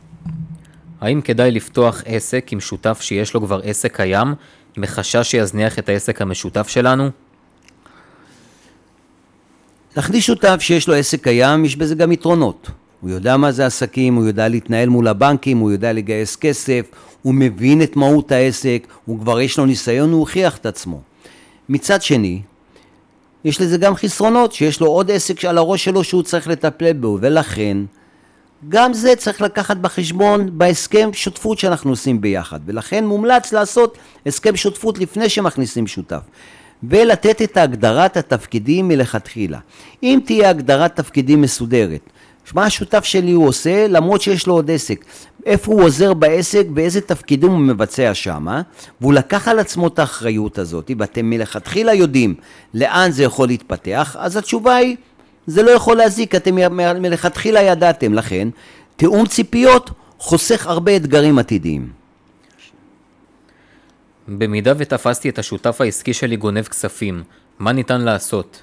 [1.01, 4.33] האם כדאי לפתוח עסק עם שותף שיש לו כבר עסק קיים,
[4.77, 7.09] מחשש שיזניח את העסק המשותף שלנו?
[9.97, 12.69] להכניס שותף שיש לו עסק קיים, יש בזה גם יתרונות.
[13.01, 16.85] הוא יודע מה זה עסקים, הוא יודע להתנהל מול הבנקים, הוא יודע לגייס כסף,
[17.21, 21.01] הוא מבין את מהות העסק, הוא כבר יש לו ניסיון, הוא הוכיח את עצמו.
[21.69, 22.41] מצד שני,
[23.45, 27.17] יש לזה גם חסרונות, שיש לו עוד עסק על הראש שלו שהוא צריך לטפל בו,
[27.21, 27.77] ולכן
[28.69, 34.97] גם זה צריך לקחת בחשבון בהסכם שותפות שאנחנו עושים ביחד, ולכן מומלץ לעשות הסכם שותפות
[34.97, 36.21] לפני שמכניסים שותף.
[36.83, 39.59] ולתת את הגדרת התפקידים מלכתחילה.
[40.03, 42.09] אם תהיה הגדרת תפקידים מסודרת,
[42.53, 45.05] מה השותף שלי הוא עושה למרות שיש לו עוד עסק,
[45.45, 48.47] איפה הוא עוזר בעסק ואיזה תפקידים הוא מבצע שם,
[49.01, 52.35] והוא לקח על עצמו את האחריות הזאת, ואתם מלכתחילה יודעים
[52.73, 54.95] לאן זה יכול להתפתח, אז התשובה היא,
[55.47, 56.55] זה לא יכול להזיק, אתם
[57.01, 58.47] מלכתחילה ידעתם, לכן
[58.95, 61.96] תיאום ציפיות חוסך הרבה אתגרים עתידיים.
[64.27, 67.23] במידה ותפסתי את השותף העסקי שלי גונב כספים,
[67.59, 68.61] מה ניתן לעשות?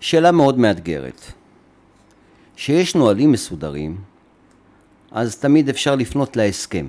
[0.00, 1.20] שאלה מאוד מאתגרת.
[2.56, 3.96] כשיש נהלים מסודרים,
[5.12, 6.86] אז תמיד אפשר לפנות להסכם.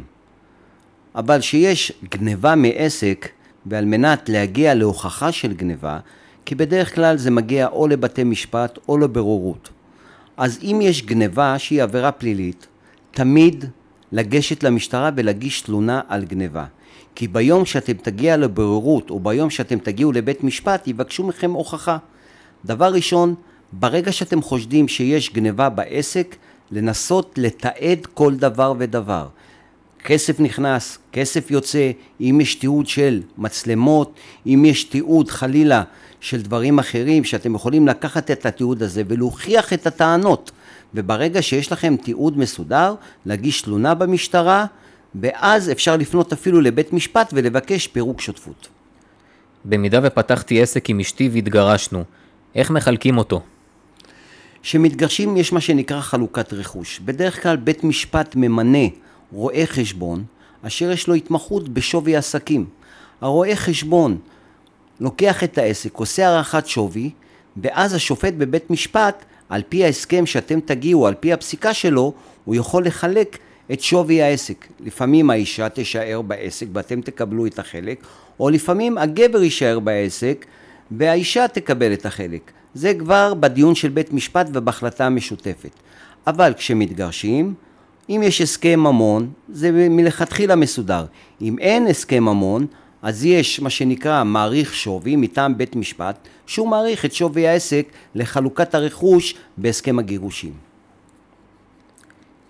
[1.16, 3.30] אבל כשיש גניבה מעסק,
[3.66, 6.00] ועל מנת להגיע להוכחה של גניבה,
[6.46, 9.70] כי בדרך כלל זה מגיע או לבתי משפט או לבוררות.
[10.38, 12.68] אז אם יש גניבה שהיא עבירה פלילית,
[13.12, 13.66] תמיד
[14.12, 16.66] לגשת למשטרה ולהגיש תלונה על גניבה.
[17.20, 21.98] כי ביום שאתם תגיע לבוררות, או ביום שאתם תגיעו לבית משפט, יבקשו מכם הוכחה.
[22.66, 23.36] דבר ראשון,
[23.72, 26.36] ברגע שאתם חושדים שיש גניבה בעסק,
[26.72, 29.28] לנסות לתעד כל דבר ודבר.
[30.04, 34.14] כסף נכנס, כסף יוצא, אם יש תיעוד של מצלמות,
[34.46, 35.84] אם יש תיעוד חלילה
[36.20, 40.52] של דברים אחרים, שאתם יכולים לקחת את התיעוד הזה ולהוכיח את הטענות.
[40.94, 44.66] וברגע שיש לכם תיעוד מסודר, להגיש תלונה במשטרה,
[45.16, 48.68] ואז אפשר לפנות אפילו לבית משפט ולבקש פירוק שותפות.
[49.66, 52.04] במידה ופתחתי עסק עם אשתי והתגרשנו,
[52.56, 53.42] איך מחלקים אותו?
[54.62, 57.00] כשמתגרשים יש מה שנקרא חלוקת רכוש.
[57.00, 58.88] בדרך כלל בית משפט ממנה
[59.32, 60.24] רואה חשבון,
[60.62, 62.66] אשר יש לו התמחות בשווי עסקים.
[63.22, 64.18] הרואה חשבון
[65.00, 67.12] לוקח את העסק, עושה הערכת שווי,
[67.58, 72.14] ואז השופט בבית משפט, על פי ההסכם שאתם תגיעו, על פי הפסיקה שלו,
[72.46, 73.38] הוא יכול לחלק
[73.72, 74.68] את שווי העסק.
[74.80, 78.04] לפעמים האישה תישאר בעסק ואתם תקבלו את החלק,
[78.40, 80.46] או לפעמים הגבר יישאר בעסק
[80.92, 82.52] והאישה תקבל את החלק.
[82.74, 85.72] זה כבר בדיון של בית משפט ובהחלטה המשותפת.
[86.28, 87.54] אבל כשמתגרשים,
[88.10, 91.06] אם יש הסכם ממון, זה מלכתחילה מסודר.
[91.42, 92.68] אם אין הסכם ממון,
[93.02, 98.76] אז יש מה שנקרא מעריך שווי מטעם בית משפט, שהוא מעריך את שווי העסק לחלוקת
[98.76, 100.69] הרכוש בהסכם הגירושים.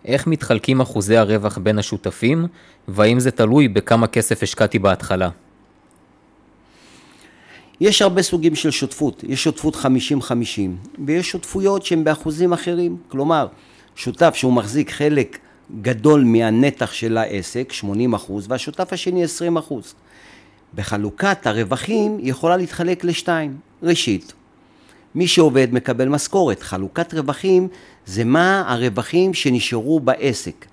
[0.06, 2.48] איך מתחלקים אחוזי הרווח בין השותפים,
[2.88, 5.30] והאם זה תלוי בכמה כסף השקעתי בהתחלה?
[7.82, 9.86] יש הרבה סוגים של שותפות, יש שותפות 50-50
[11.06, 13.48] ויש שותפויות שהן באחוזים אחרים, כלומר
[13.96, 15.38] שותף שהוא מחזיק חלק
[15.82, 19.94] גדול מהנתח של העסק, 80 אחוז, והשותף השני 20 אחוז.
[20.76, 23.58] בחלוקת הרווחים יכולה להתחלק לשתיים.
[23.84, 24.34] ראשית,
[25.16, 27.68] מי שעובד מקבל משכורת, חלוקת רווחים
[28.06, 30.66] זה מה הרווחים שנשארו בעסק.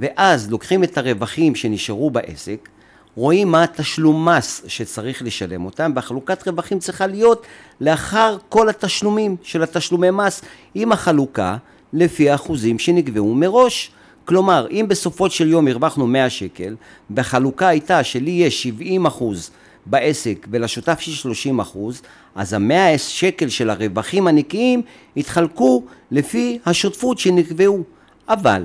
[0.00, 2.68] ואז לוקחים את הרווחים שנשארו בעסק,
[3.14, 7.46] רואים מה התשלום מס שצריך לשלם אותם, והחלוקת רווחים צריכה להיות
[7.80, 10.42] לאחר כל התשלומים של התשלומי מס,
[10.74, 11.56] עם החלוקה
[11.92, 13.90] לפי האחוזים שנקבעו מראש.
[14.24, 16.76] כלומר, אם בסופו של יום הרווחנו 100 שקל,
[17.10, 19.50] והחלוקה הייתה שלי יש 70 אחוז
[19.86, 22.02] בעסק ולשותף יש 30 אחוז,
[22.34, 24.82] אז המאה שקל של הרווחים הנקיים
[25.16, 27.82] יתחלקו לפי השותפות שנקבעו.
[28.28, 28.64] אבל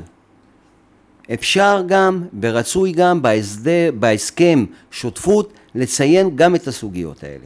[1.33, 7.45] אפשר גם ורצוי גם בהסדר, בהסכם שותפות לציין גם את הסוגיות האלה.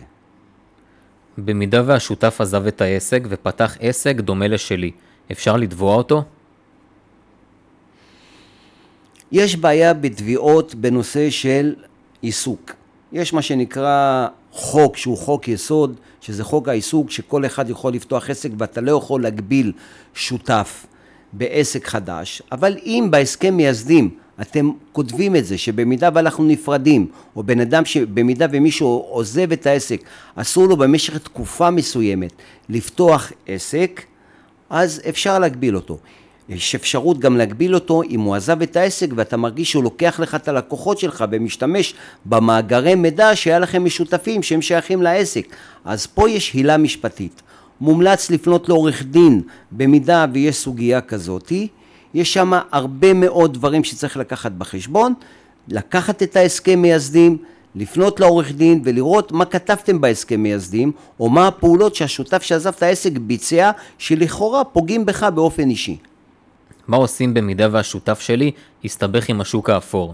[1.38, 4.92] במידה והשותף עזב את העסק ופתח עסק דומה לשלי,
[5.32, 6.24] אפשר לתבוע אותו?
[9.32, 11.76] יש בעיה בתביעות בנושא של
[12.22, 12.72] עיסוק.
[13.16, 18.50] יש מה שנקרא חוק שהוא חוק יסוד, שזה חוק העיסוק, שכל אחד יכול לפתוח עסק
[18.58, 19.72] ואתה לא יכול להגביל
[20.14, 20.86] שותף
[21.34, 24.10] בעסק חדש, אבל אם בהסכם מייסדים
[24.42, 30.02] אתם כותבים את זה שבמידה ואנחנו נפרדים, או בן אדם שבמידה ומישהו עוזב את העסק,
[30.36, 32.34] אסור לו במשך תקופה מסוימת
[32.70, 34.02] לפתוח עסק,
[34.70, 35.98] אז אפשר להגביל אותו.
[36.50, 40.36] יש אפשרות גם להגביל אותו אם הוא עזב את העסק ואתה מרגיש שהוא לוקח לך
[40.36, 41.94] את הלקוחות שלך ומשתמש
[42.26, 45.48] במאגרי מידע שהיה לכם משותפים שהם שייכים לעסק.
[45.86, 47.42] אז פה יש הילה משפטית.
[47.82, 51.68] מומלץ לפנות לעורך דין במידה ויש סוגיה כזאתי.
[52.14, 55.14] יש שם הרבה מאוד דברים שצריך לקחת בחשבון.
[55.68, 57.38] לקחת את ההסכם מייסדים,
[57.76, 63.12] לפנות לעורך דין ולראות מה כתבתם בהסכם מייסדים, או מה הפעולות שהשותף שעזב את העסק
[63.12, 65.98] ביצע, שלכאורה פוגעים בך באופן אישי.
[66.88, 68.52] מה עושים במידה והשותף שלי
[68.84, 70.14] יסתבך עם השוק האפור?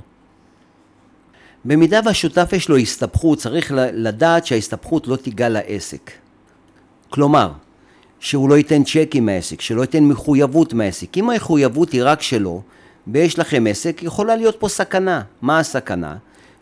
[1.65, 6.11] במידה והשותף יש לו הסתבכות, צריך לדעת שההסתבכות לא תיגע לעסק.
[7.09, 7.51] כלומר,
[8.19, 11.17] שהוא לא ייתן צ'קים מהעסק, שלא ייתן מחויבות מהעסק.
[11.17, 12.61] אם המחויבות היא רק שלו,
[13.07, 15.21] ויש לכם עסק, יכולה להיות פה סכנה.
[15.41, 16.15] מה הסכנה?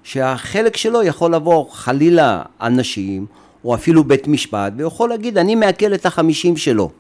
[0.03, 3.25] שהחלק שלו יכול לבוא חלילה אנשים,
[3.65, 6.91] או אפילו בית משפט, ויכול להגיד, אני מעכל את החמישים שלו.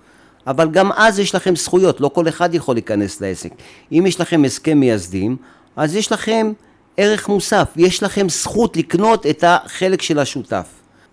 [0.47, 3.49] אבל גם אז יש לכם זכויות, לא כל אחד יכול להיכנס לעסק.
[3.91, 5.35] אם יש לכם הסכם מייסדים,
[5.75, 6.51] אז יש לכם
[6.97, 10.67] ערך מוסף, יש לכם זכות לקנות את החלק של השותף.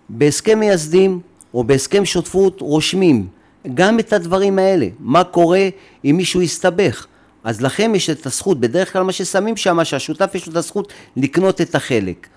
[0.09, 1.19] בהסכם מייסדים
[1.53, 3.27] או בהסכם שותפות רושמים
[3.73, 5.69] גם את הדברים האלה, מה קורה
[6.05, 7.05] אם מישהו יסתבך.
[7.43, 10.93] אז לכם יש את הזכות, בדרך כלל מה ששמים שם, שהשותף יש לו את הזכות
[11.17, 12.27] לקנות את החלק.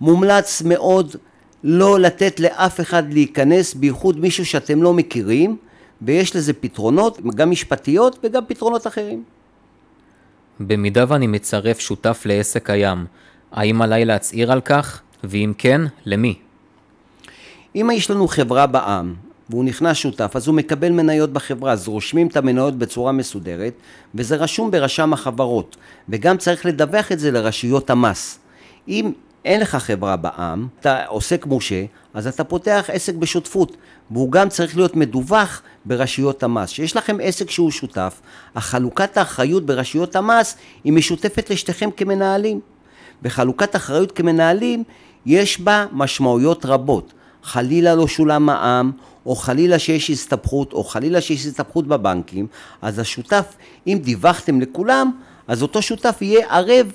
[0.00, 1.16] מומלץ מאוד
[1.64, 5.56] לא לתת לאף אחד להיכנס, בייחוד מישהו שאתם לא מכירים,
[6.02, 9.24] ויש לזה פתרונות, גם משפטיות וגם פתרונות אחרים.
[10.60, 13.06] במידה ואני מצרף שותף לעסק קיים,
[13.52, 15.02] האם עליי להצהיר על כך?
[15.24, 16.34] ואם כן, למי?
[17.74, 19.14] אם יש לנו חברה בע"מ,
[19.50, 23.72] והוא נכנס שותף, אז הוא מקבל מניות בחברה, אז רושמים את המניות בצורה מסודרת,
[24.14, 25.76] וזה רשום ברשם החברות,
[26.08, 28.38] וגם צריך לדווח את זה לרשויות המס.
[28.88, 29.12] אם
[29.44, 31.84] אין לך חברה בע"מ, אתה עוסק מורשה,
[32.18, 33.76] אז אתה פותח עסק בשותפות,
[34.10, 36.72] והוא גם צריך להיות מדווח ברשויות המס.
[36.72, 38.20] כשיש לכם עסק שהוא שותף,
[38.54, 42.60] החלוקת האחריות ברשויות המס היא משותפת לשתיכם כמנהלים.
[43.22, 44.84] בחלוקת אחריות כמנהלים
[45.26, 47.12] יש בה משמעויות רבות.
[47.42, 48.90] חלילה לא שולם מע"מ,
[49.26, 52.46] או חלילה שיש הסתבכות, או חלילה שיש הסתבכות בבנקים,
[52.82, 55.10] אז השותף, אם דיווחתם לכולם,
[55.48, 56.92] אז אותו שותף יהיה ערב,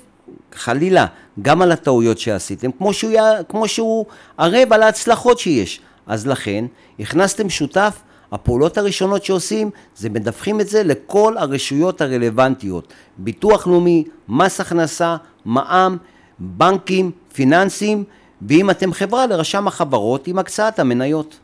[0.54, 1.06] חלילה,
[1.42, 3.12] גם על הטעויות שעשיתם, כמו שהוא,
[3.48, 4.06] כמו שהוא
[4.38, 5.80] ערב על ההצלחות שיש.
[6.06, 6.64] אז לכן,
[7.00, 14.60] הכנסתם שותף, הפעולות הראשונות שעושים זה מדווחים את זה לכל הרשויות הרלוונטיות, ביטוח לאומי, מס
[14.60, 15.96] הכנסה, מע"מ,
[16.38, 18.04] בנקים, פיננסים,
[18.42, 21.38] ואם אתם חברה לרשם החברות עם הקצאת המניות.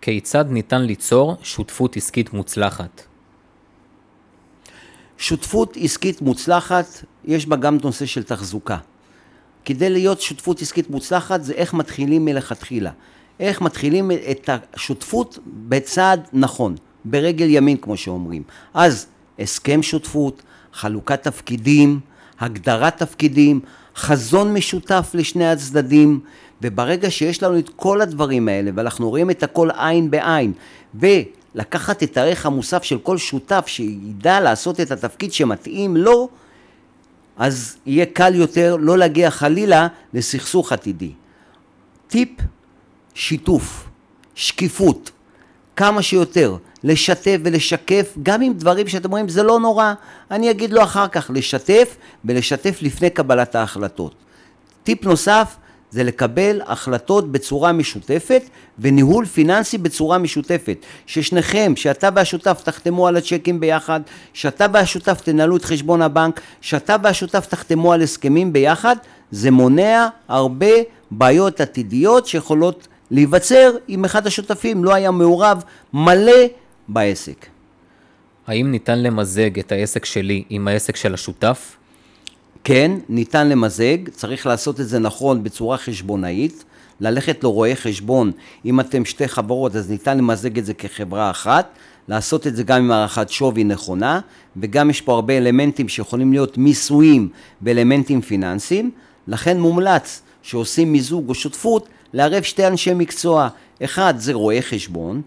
[0.00, 3.02] כיצד ניתן ליצור שותפות עסקית מוצלחת?
[5.18, 6.86] שותפות עסקית מוצלחת,
[7.24, 8.76] יש בה גם נושא של תחזוקה.
[9.64, 12.90] כדי להיות שותפות עסקית מוצלחת זה איך מתחילים מלכתחילה.
[13.40, 18.42] איך מתחילים את השותפות בצעד נכון, ברגל ימין כמו שאומרים.
[18.74, 19.06] אז
[19.38, 22.00] הסכם שותפות, חלוקת תפקידים,
[22.40, 23.60] הגדרת תפקידים,
[23.96, 26.20] חזון משותף לשני הצדדים,
[26.62, 30.52] וברגע שיש לנו את כל הדברים האלה, ואנחנו רואים את הכל עין בעין,
[31.54, 36.28] ולקחת את הערך המוסף של כל שותף שידע לעשות את התפקיד שמתאים לו,
[37.36, 41.12] אז יהיה קל יותר לא להגיע חלילה לסכסוך עתידי.
[42.08, 42.28] טיפ,
[43.14, 43.88] שיתוף,
[44.34, 45.10] שקיפות,
[45.76, 49.92] כמה שיותר, לשתף ולשקף, גם עם דברים שאתם רואים זה לא נורא,
[50.30, 54.14] אני אגיד לו אחר כך, לשתף ולשתף לפני קבלת ההחלטות.
[54.82, 55.56] טיפ נוסף
[55.90, 58.42] זה לקבל החלטות בצורה משותפת
[58.78, 60.86] וניהול פיננסי בצורה משותפת.
[61.06, 64.00] ששניכם, שאתה והשותף תחתמו על הצ'קים ביחד,
[64.32, 68.96] שאתה והשותף תנהלו את חשבון הבנק, שאתה והשותף תחתמו על הסכמים ביחד,
[69.30, 70.72] זה מונע הרבה
[71.10, 76.32] בעיות עתידיות שיכולות להיווצר אם אחד השותפים לא היה מעורב מלא
[76.88, 77.46] בעסק.
[78.46, 81.77] האם ניתן למזג את העסק שלי עם העסק של השותף?
[82.64, 86.64] כן, ניתן למזג, צריך לעשות את זה נכון בצורה חשבונאית,
[87.00, 88.32] ללכת לרואי חשבון,
[88.64, 91.68] אם אתם שתי חברות אז ניתן למזג את זה כחברה אחת,
[92.08, 94.20] לעשות את זה גם עם הערכת שווי נכונה,
[94.56, 97.28] וגם יש פה הרבה אלמנטים שיכולים להיות מיסויים
[97.62, 98.90] ואלמנטים פיננסיים,
[99.28, 103.48] לכן מומלץ שעושים מיזוג או שותפות לערב שתי אנשי מקצוע,
[103.84, 105.22] אחד זה רואה חשבון,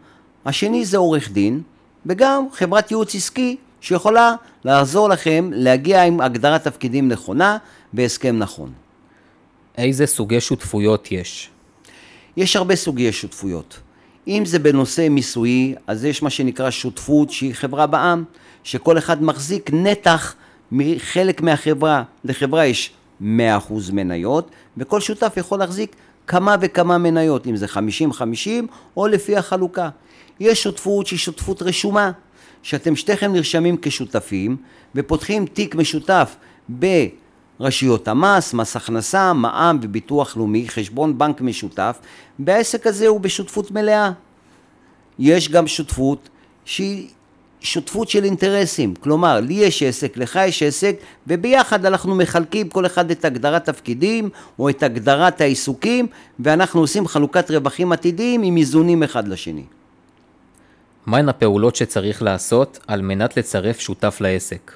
[0.45, 1.61] השני זה עורך דין,
[2.05, 7.57] וגם חברת ייעוץ עסקי שיכולה לעזור לכם להגיע עם הגדרת תפקידים נכונה
[7.93, 8.71] והסכם נכון.
[9.77, 11.49] איזה סוגי שותפויות יש?
[12.37, 13.79] יש הרבה סוגי שותפויות.
[14.27, 18.23] אם זה בנושא מיסויי, אז יש מה שנקרא שותפות שהיא חברה בע"מ,
[18.63, 20.35] שכל אחד מחזיק נתח
[20.71, 22.03] מחלק מהחברה.
[22.23, 22.91] לחברה יש
[23.21, 23.23] 100%
[23.93, 25.95] מניות, וכל שותף יכול להחזיק
[26.27, 27.77] כמה וכמה מניות, אם זה 50-50
[28.97, 29.89] או לפי החלוקה.
[30.39, 32.11] יש שותפות שהיא שותפות רשומה,
[32.63, 34.57] שאתם שתיכם נרשמים כשותפים
[34.95, 36.35] ופותחים תיק משותף
[36.69, 41.99] ברשויות המס, מס הכנסה, מע"מ וביטוח לאומי, חשבון בנק משותף,
[42.39, 44.11] והעסק הזה הוא בשותפות מלאה.
[45.19, 46.29] יש גם שותפות
[46.65, 47.07] שהיא
[47.61, 50.95] שותפות של אינטרסים, כלומר לי יש עסק, לך יש עסק
[51.27, 56.07] וביחד אנחנו מחלקים כל אחד את הגדרת תפקידים או את הגדרת העיסוקים
[56.39, 59.63] ואנחנו עושים חלוקת רווחים עתידיים עם איזונים אחד לשני.
[61.05, 64.71] מהן הפעולות שצריך לעשות על מנת לצרף שותף לעסק?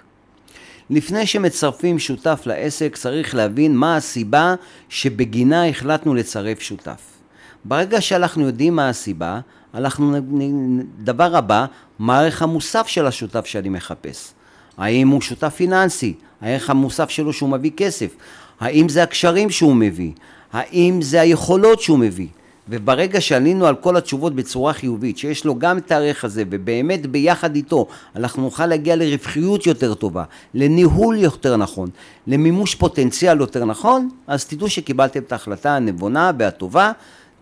[0.90, 4.56] לפני שמצרפים שותף לעסק צריך להבין מה הסיבה
[4.90, 7.02] שבגינה החלטנו לצרף שותף.
[7.66, 9.40] ברגע שאנחנו יודעים מה הסיבה,
[9.74, 10.16] אנחנו,
[11.00, 11.66] דבר הבא,
[12.00, 14.32] מה הערך המוסף של השותף שאני מחפש?
[14.78, 16.14] האם הוא שותף פיננסי?
[16.42, 18.16] הערך המוסף שלו שהוא מביא כסף?
[18.60, 20.12] האם זה הקשרים שהוא מביא?
[20.54, 22.28] האם זה היכולות שהוא מביא?
[22.70, 27.56] וברגע שעלינו על כל התשובות בצורה חיובית, שיש לו גם את הערך הזה, ובאמת ביחד
[27.56, 30.24] איתו אנחנו נוכל להגיע לרווחיות יותר טובה,
[30.54, 31.90] לניהול יותר נכון,
[32.28, 36.92] למימוש פוטנציאל יותר נכון, אז תדעו שקיבלתם את ההחלטה הנבונה והטובה.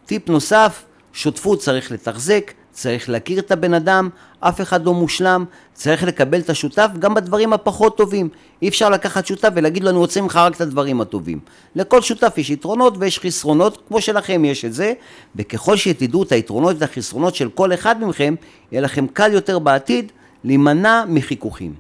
[0.06, 0.84] טיפ נוסף,
[1.14, 4.10] שותפות צריך לתחזק, צריך להכיר את הבן אדם,
[4.40, 8.30] אף אחד לא מושלם, צריך לקבל את השותף גם בדברים הפחות טובים.
[8.62, 11.40] אי אפשר לקחת שותף ולהגיד לו אני רוצה ממך רק את הדברים הטובים.
[11.76, 14.94] לכל שותף יש יתרונות ויש חסרונות, כמו שלכם יש את זה,
[15.36, 18.36] וככל שתדעו את היתרונות ואת החסרונות של כל אחד מכם,
[18.72, 20.12] יהיה לכם קל יותר בעתיד
[20.44, 21.74] להימנע מחיכוכים.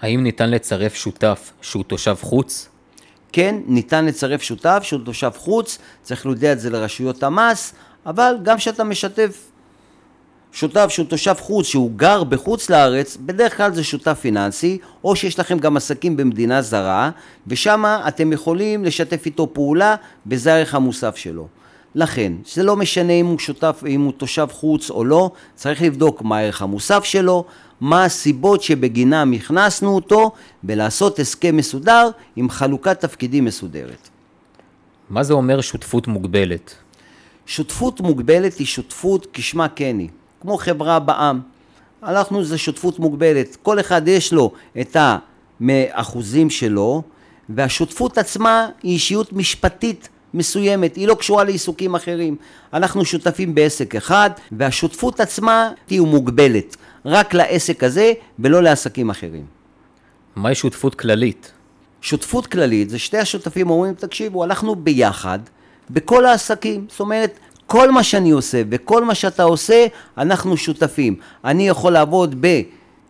[0.00, 2.68] האם ניתן לצרף שותף שהוא תושב חוץ?
[3.32, 7.74] כן, ניתן לצרף שותף שהוא תושב חוץ, צריך להודיע את זה לרשויות המס,
[8.06, 9.50] אבל גם כשאתה משתף
[10.56, 15.38] שותף שהוא תושב חוץ, שהוא גר בחוץ לארץ, בדרך כלל זה שותף פיננסי, או שיש
[15.38, 17.10] לכם גם עסקים במדינה זרה,
[17.46, 19.94] ושם אתם יכולים לשתף איתו פעולה,
[20.26, 21.48] וזה הערך המוסף שלו.
[21.94, 26.22] לכן, זה לא משנה אם הוא שותף, אם הוא תושב חוץ או לא, צריך לבדוק
[26.22, 27.44] מה הערך המוסף שלו,
[27.80, 30.30] מה הסיבות שבגינם הכנסנו אותו,
[30.64, 34.08] ולעשות הסכם מסודר עם חלוקת תפקידים מסודרת.
[35.10, 36.74] מה זה אומר שותפות מוגבלת?
[37.46, 40.08] שותפות מוגבלת היא שותפות כשמה כן היא,
[40.40, 41.40] כמו חברה בע"מ.
[42.02, 44.96] אנחנו זה שותפות מוגבלת, כל אחד יש לו את
[45.60, 47.02] האחוזים שלו,
[47.48, 52.36] והשותפות עצמה היא אישיות משפטית מסוימת, היא לא קשורה לעיסוקים אחרים.
[52.72, 59.44] אנחנו שותפים בעסק אחד, והשותפות עצמה היא מוגבלת, רק לעסק הזה ולא לעסקים אחרים.
[60.36, 61.52] מהי שותפות כללית?
[62.00, 65.38] שותפות כללית זה שתי השותפים אומרים, תקשיבו, אנחנו ביחד
[65.90, 66.86] בכל העסקים.
[66.90, 69.86] זאת אומרת, כל מה שאני עושה וכל מה שאתה עושה,
[70.18, 71.16] אנחנו שותפים.
[71.44, 72.34] אני יכול לעבוד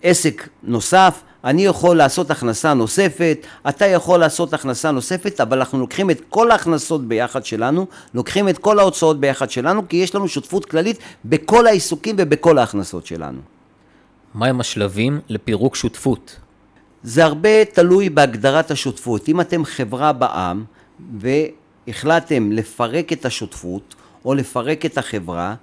[0.02, 6.10] בעסק נוסף, אני יכול לעשות הכנסה נוספת, אתה יכול לעשות הכנסה נוספת, אבל אנחנו לוקחים
[6.10, 10.64] את כל ההכנסות ביחד שלנו, לוקחים את כל ההוצאות ביחד שלנו, כי יש לנו שותפות
[10.64, 13.40] כללית בכל העיסוקים ובכל ההכנסות שלנו.
[14.34, 16.36] מהם השלבים לפירוק שותפות?
[17.02, 19.28] זה הרבה תלוי בהגדרת השותפות.
[19.28, 20.64] אם אתם חברה בע"מ
[21.18, 23.94] והחלטתם לפרק את השותפות
[24.26, 25.54] או לפרק את החברה,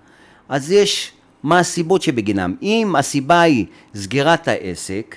[0.49, 1.11] אז יש
[1.43, 2.55] מה הסיבות שבגינם.
[2.61, 5.15] אם הסיבה היא סגירת העסק,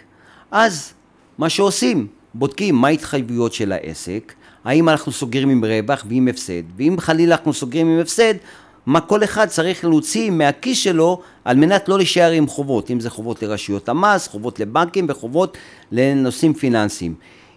[0.51, 0.93] אז
[1.39, 4.33] מה שעושים, בודקים מה ההתחייבויות של העסק,
[4.65, 8.35] האם אנחנו סוגרים עם רווח ועם הפסד, ואם חלילה אנחנו סוגרים עם הפסד,
[8.87, 13.11] מה כל אחד צריך להוציא מהכיס שלו על מנת לא להישאר עם חובות, אם זה
[13.11, 15.57] חובות לרשויות המס, חובות לבנקים וחובות
[15.93, 17.15] לנושאים פיננסיים.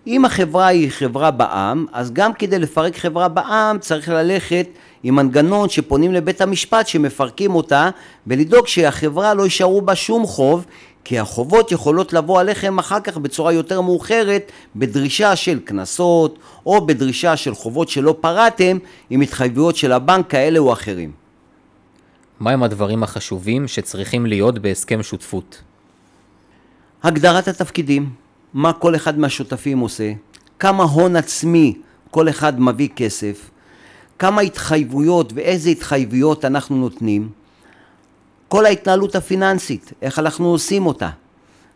[0.08, 4.68] אם החברה היא חברה בע"מ, אז גם כדי לפרק חברה בע"מ צריך ללכת
[5.04, 7.90] עם מנגנון שפונים לבית המשפט שמפרקים אותה
[8.28, 10.66] ולדאוג שהחברה לא יישארו בה שום חוב
[11.04, 17.38] כי החובות יכולות לבוא עליכם אחר כך בצורה יותר מאוחרת בדרישה של קנסות או בדרישה
[17.38, 18.78] של חובות שלא פרעתם
[19.10, 21.12] עם התחייבויות של הבנק כאלה או אחרים.
[22.40, 25.62] מהם הדברים החשובים שצריכים להיות בהסכם שותפות?
[27.04, 28.10] הגדרת התפקידים,
[28.54, 30.12] מה כל אחד מהשותפים עושה,
[30.60, 31.74] כמה הון עצמי
[32.12, 33.50] כל אחד מביא כסף,
[34.20, 37.30] כמה התחייבויות ואיזה התחייבויות אנחנו נותנים,
[38.48, 41.10] כל ההתנהלות הפיננסית, איך אנחנו עושים אותה.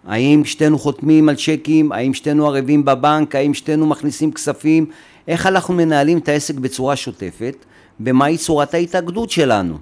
[0.08, 4.86] האם שתינו חותמים על צ'קים, האם שתינו ערבים בבנק, האם שתינו מכניסים כספים,
[5.28, 7.56] איך אנחנו מנהלים את העסק בצורה שוטפת,
[8.00, 9.78] ומהי צורת ההתאגדות שלנו.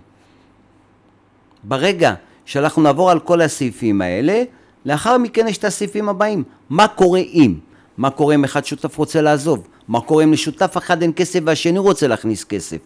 [1.63, 2.13] ברגע
[2.45, 4.43] שאנחנו נעבור על כל הסעיפים האלה,
[4.85, 6.43] לאחר מכן יש את הסעיפים הבאים.
[6.69, 7.55] מה קורה אם?
[7.97, 9.67] מה קורה אם אחד שותף רוצה לעזוב?
[9.91, 12.77] מה קורה אם לשותף אחד אין כסף והשני רוצה להכניס כסף?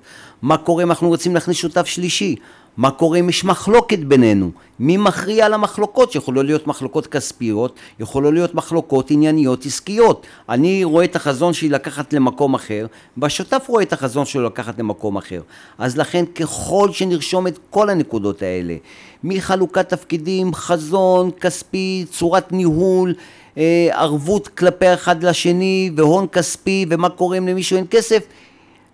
[0.41, 2.35] מה קורה אם אנחנו רוצים להכניס שותף שלישי?
[2.77, 4.51] מה קורה אם יש מחלוקת בינינו?
[4.79, 6.11] מי מכריע על המחלוקות?
[6.11, 10.27] שיכולות להיות מחלוקות כספיות, יכולות להיות מחלוקות ענייניות עסקיות.
[10.49, 12.85] אני רואה את החזון שלי לקחת למקום אחר,
[13.17, 15.41] והשותף רואה את החזון שלו לקחת למקום אחר.
[15.77, 18.75] אז לכן ככל שנרשום את כל הנקודות האלה,
[19.23, 23.13] מחלוקת תפקידים, חזון, כספי, צורת ניהול,
[23.57, 28.23] אה, ערבות כלפי אחד לשני והון כספי ומה קורה אם למישהו אין כסף,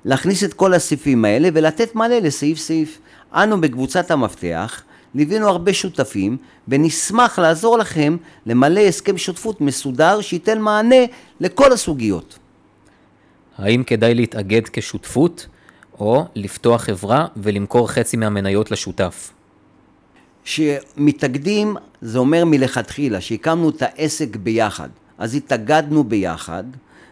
[0.05, 2.99] להכניס את כל הסעיפים האלה ולתת מלא לסעיף סעיף.
[3.33, 4.83] אנו בקבוצת המפתח
[5.15, 6.37] ליווינו הרבה שותפים
[6.67, 11.05] ונשמח לעזור לכם למלא הסכם שותפות מסודר שייתן מענה
[11.39, 12.39] לכל הסוגיות.
[13.57, 15.47] האם כדאי להתאגד כשותפות
[15.99, 19.31] או לפתוח חברה ולמכור חצי מהמניות לשותף?
[20.43, 26.63] שמתאגדים זה אומר מלכתחילה שהקמנו את העסק ביחד, אז התאגדנו ביחד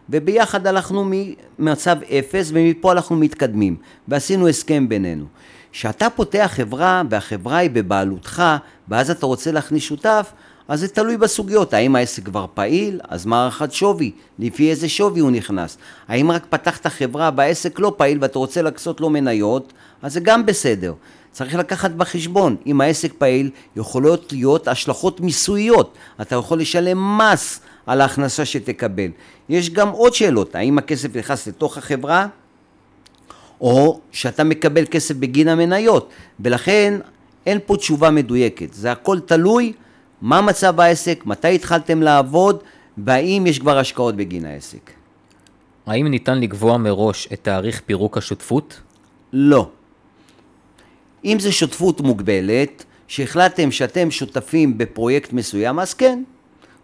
[0.10, 1.12] וביחד הלכנו
[1.60, 3.76] ממצב אפס ומפה אנחנו מתקדמים
[4.08, 5.26] ועשינו הסכם בינינו.
[5.72, 8.44] כשאתה פותח חברה והחברה היא בבעלותך
[8.88, 10.32] ואז אתה רוצה להכניס שותף,
[10.68, 15.20] אז זה תלוי בסוגיות, האם העסק כבר פעיל, אז מה הערכת שווי, לפי איזה שווי
[15.20, 15.78] הוא נכנס.
[16.08, 20.46] האם רק פתחת חברה והעסק לא פעיל ואתה רוצה להקצות לו מניות, אז זה גם
[20.46, 20.94] בסדר.
[21.40, 25.98] צריך לקחת בחשבון, אם העסק פעיל, יכולות להיות השלכות מיסויות.
[26.22, 29.12] אתה יכול לשלם מס על ההכנסה שתקבל.
[29.50, 32.28] יש גם עוד שאלות, האם הכסף נכנס לתוך החברה,
[33.62, 36.10] או שאתה מקבל כסף בגין המניות,
[36.40, 37.00] ולכן
[37.46, 39.74] אין פה תשובה מדויקת, זה הכל תלוי
[40.22, 42.64] מה מצב העסק, מתי התחלתם לעבוד,
[42.98, 44.92] והאם יש כבר השקעות בגין העסק.
[45.86, 48.82] האם ניתן לקבוע מראש את תאריך פירוק השותפות?
[49.34, 49.70] לא.
[51.26, 56.24] אם זה שותפות מוגבלת, שהחלטתם שאתם שותפים בפרויקט מסוים, אז כן.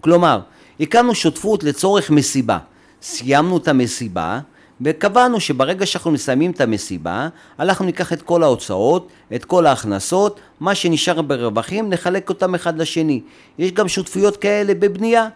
[0.01, 0.39] כלומר,
[0.79, 2.57] הקמנו שותפות לצורך מסיבה.
[3.01, 4.39] סיימנו את המסיבה,
[4.81, 7.27] וקבענו שברגע שאנחנו מסיימים את המסיבה,
[7.59, 13.21] אנחנו ניקח את כל ההוצאות, את כל ההכנסות, מה שנשאר ברווחים, נחלק אותם אחד לשני.
[13.57, 15.27] יש גם שותפויות כאלה בבנייה.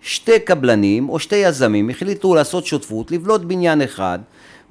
[0.00, 4.18] שתי קבלנים או שתי יזמים החליטו לעשות שותפות, לבנות בניין אחד,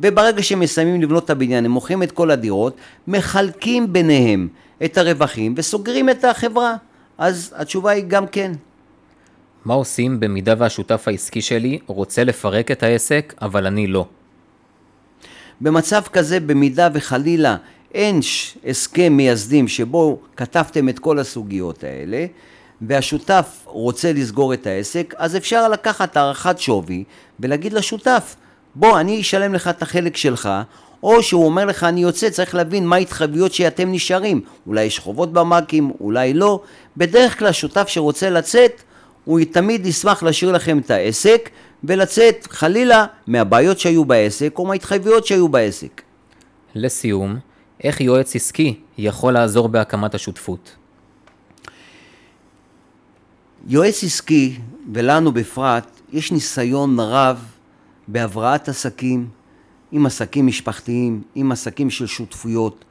[0.03, 2.77] וברגע שהם מסיימים לבנות את הבניין, הם מוכרים את כל הדירות,
[3.07, 4.47] מחלקים ביניהם
[4.85, 6.75] את הרווחים וסוגרים את החברה.
[7.17, 8.51] אז התשובה היא גם כן.
[9.65, 14.05] מה עושים במידה והשותף העסקי שלי רוצה לפרק את העסק, אבל אני לא?
[15.61, 17.57] במצב כזה, במידה וחלילה
[17.93, 18.19] אין
[18.67, 22.25] הסכם מייסדים שבו כתבתם את כל הסוגיות האלה,
[22.81, 27.03] והשותף רוצה לסגור את העסק, אז אפשר לקחת הערכת שווי
[27.39, 28.35] ולהגיד לשותף,
[28.75, 30.49] בוא, אני אשלם לך את החלק שלך,
[31.03, 34.41] או שהוא אומר לך, אני יוצא, צריך להבין מה ההתחייבויות שאתם נשארים.
[34.67, 36.61] אולי יש חובות בבנקים, אולי לא.
[36.97, 38.81] בדרך כלל שותף שרוצה לצאת,
[39.25, 41.49] הוא תמיד ישמח להשאיר לכם את העסק,
[41.83, 46.01] ולצאת חלילה מהבעיות שהיו בעסק, או מההתחייבויות שהיו בעסק.
[46.75, 47.37] לסיום,
[47.83, 50.75] איך יועץ עסקי יכול לעזור בהקמת השותפות?
[53.67, 54.59] יועץ עסקי,
[54.93, 57.45] ולנו בפרט, יש ניסיון רב
[58.07, 59.27] בהבראת עסקים,
[59.91, 62.85] עם עסקים משפחתיים, עם עסקים של שותפויות.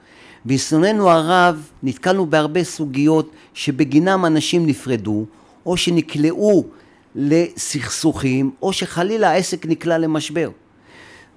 [0.44, 5.24] בניסיוננו הרב נתקלנו בהרבה סוגיות שבגינם אנשים נפרדו,
[5.66, 6.64] או שנקלעו
[7.14, 10.50] לסכסוכים, או שחלילה העסק נקלע למשבר.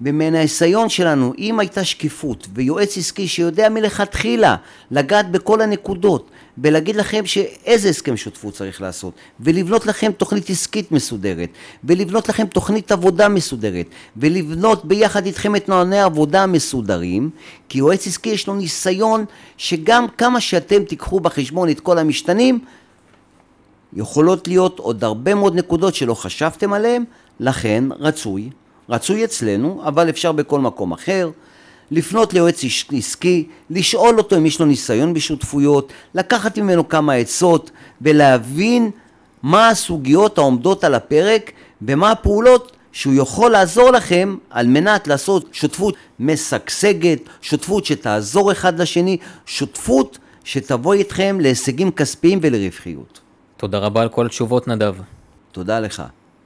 [0.00, 4.56] ומהניסיון שלנו, אם הייתה שקיפות ויועץ עסקי שיודע מלכתחילה
[4.90, 11.48] לגעת בכל הנקודות ולהגיד לכם שאיזה הסכם שותפות צריך לעשות ולבנות לכם תוכנית עסקית מסודרת
[11.84, 13.86] ולבנות לכם תוכנית עבודה מסודרת
[14.16, 17.30] ולבנות ביחד איתכם את נוהלי העבודה המסודרים
[17.68, 19.24] כי יועץ עסקי יש לו ניסיון
[19.56, 22.58] שגם כמה שאתם תיקחו בחשבון את כל המשתנים
[23.92, 27.04] יכולות להיות עוד הרבה מאוד נקודות שלא חשבתם עליהן,
[27.40, 28.50] לכן רצוי,
[28.88, 31.30] רצוי אצלנו, אבל אפשר בכל מקום אחר,
[31.90, 32.60] לפנות ליועץ
[32.92, 37.70] עסקי, לשאול אותו אם יש לו ניסיון בשותפויות, לקחת ממנו כמה עצות
[38.00, 38.90] ולהבין
[39.42, 45.94] מה הסוגיות העומדות על הפרק ומה הפעולות שהוא יכול לעזור לכם על מנת לעשות שותפות
[46.20, 49.16] משגשגת, שותפות שתעזור אחד לשני,
[49.46, 53.20] שותפות שתבוא איתכם להישגים כספיים ולרווחיות.
[53.56, 54.94] תודה רבה על כל התשובות, נדב.
[55.52, 56.02] תודה לך.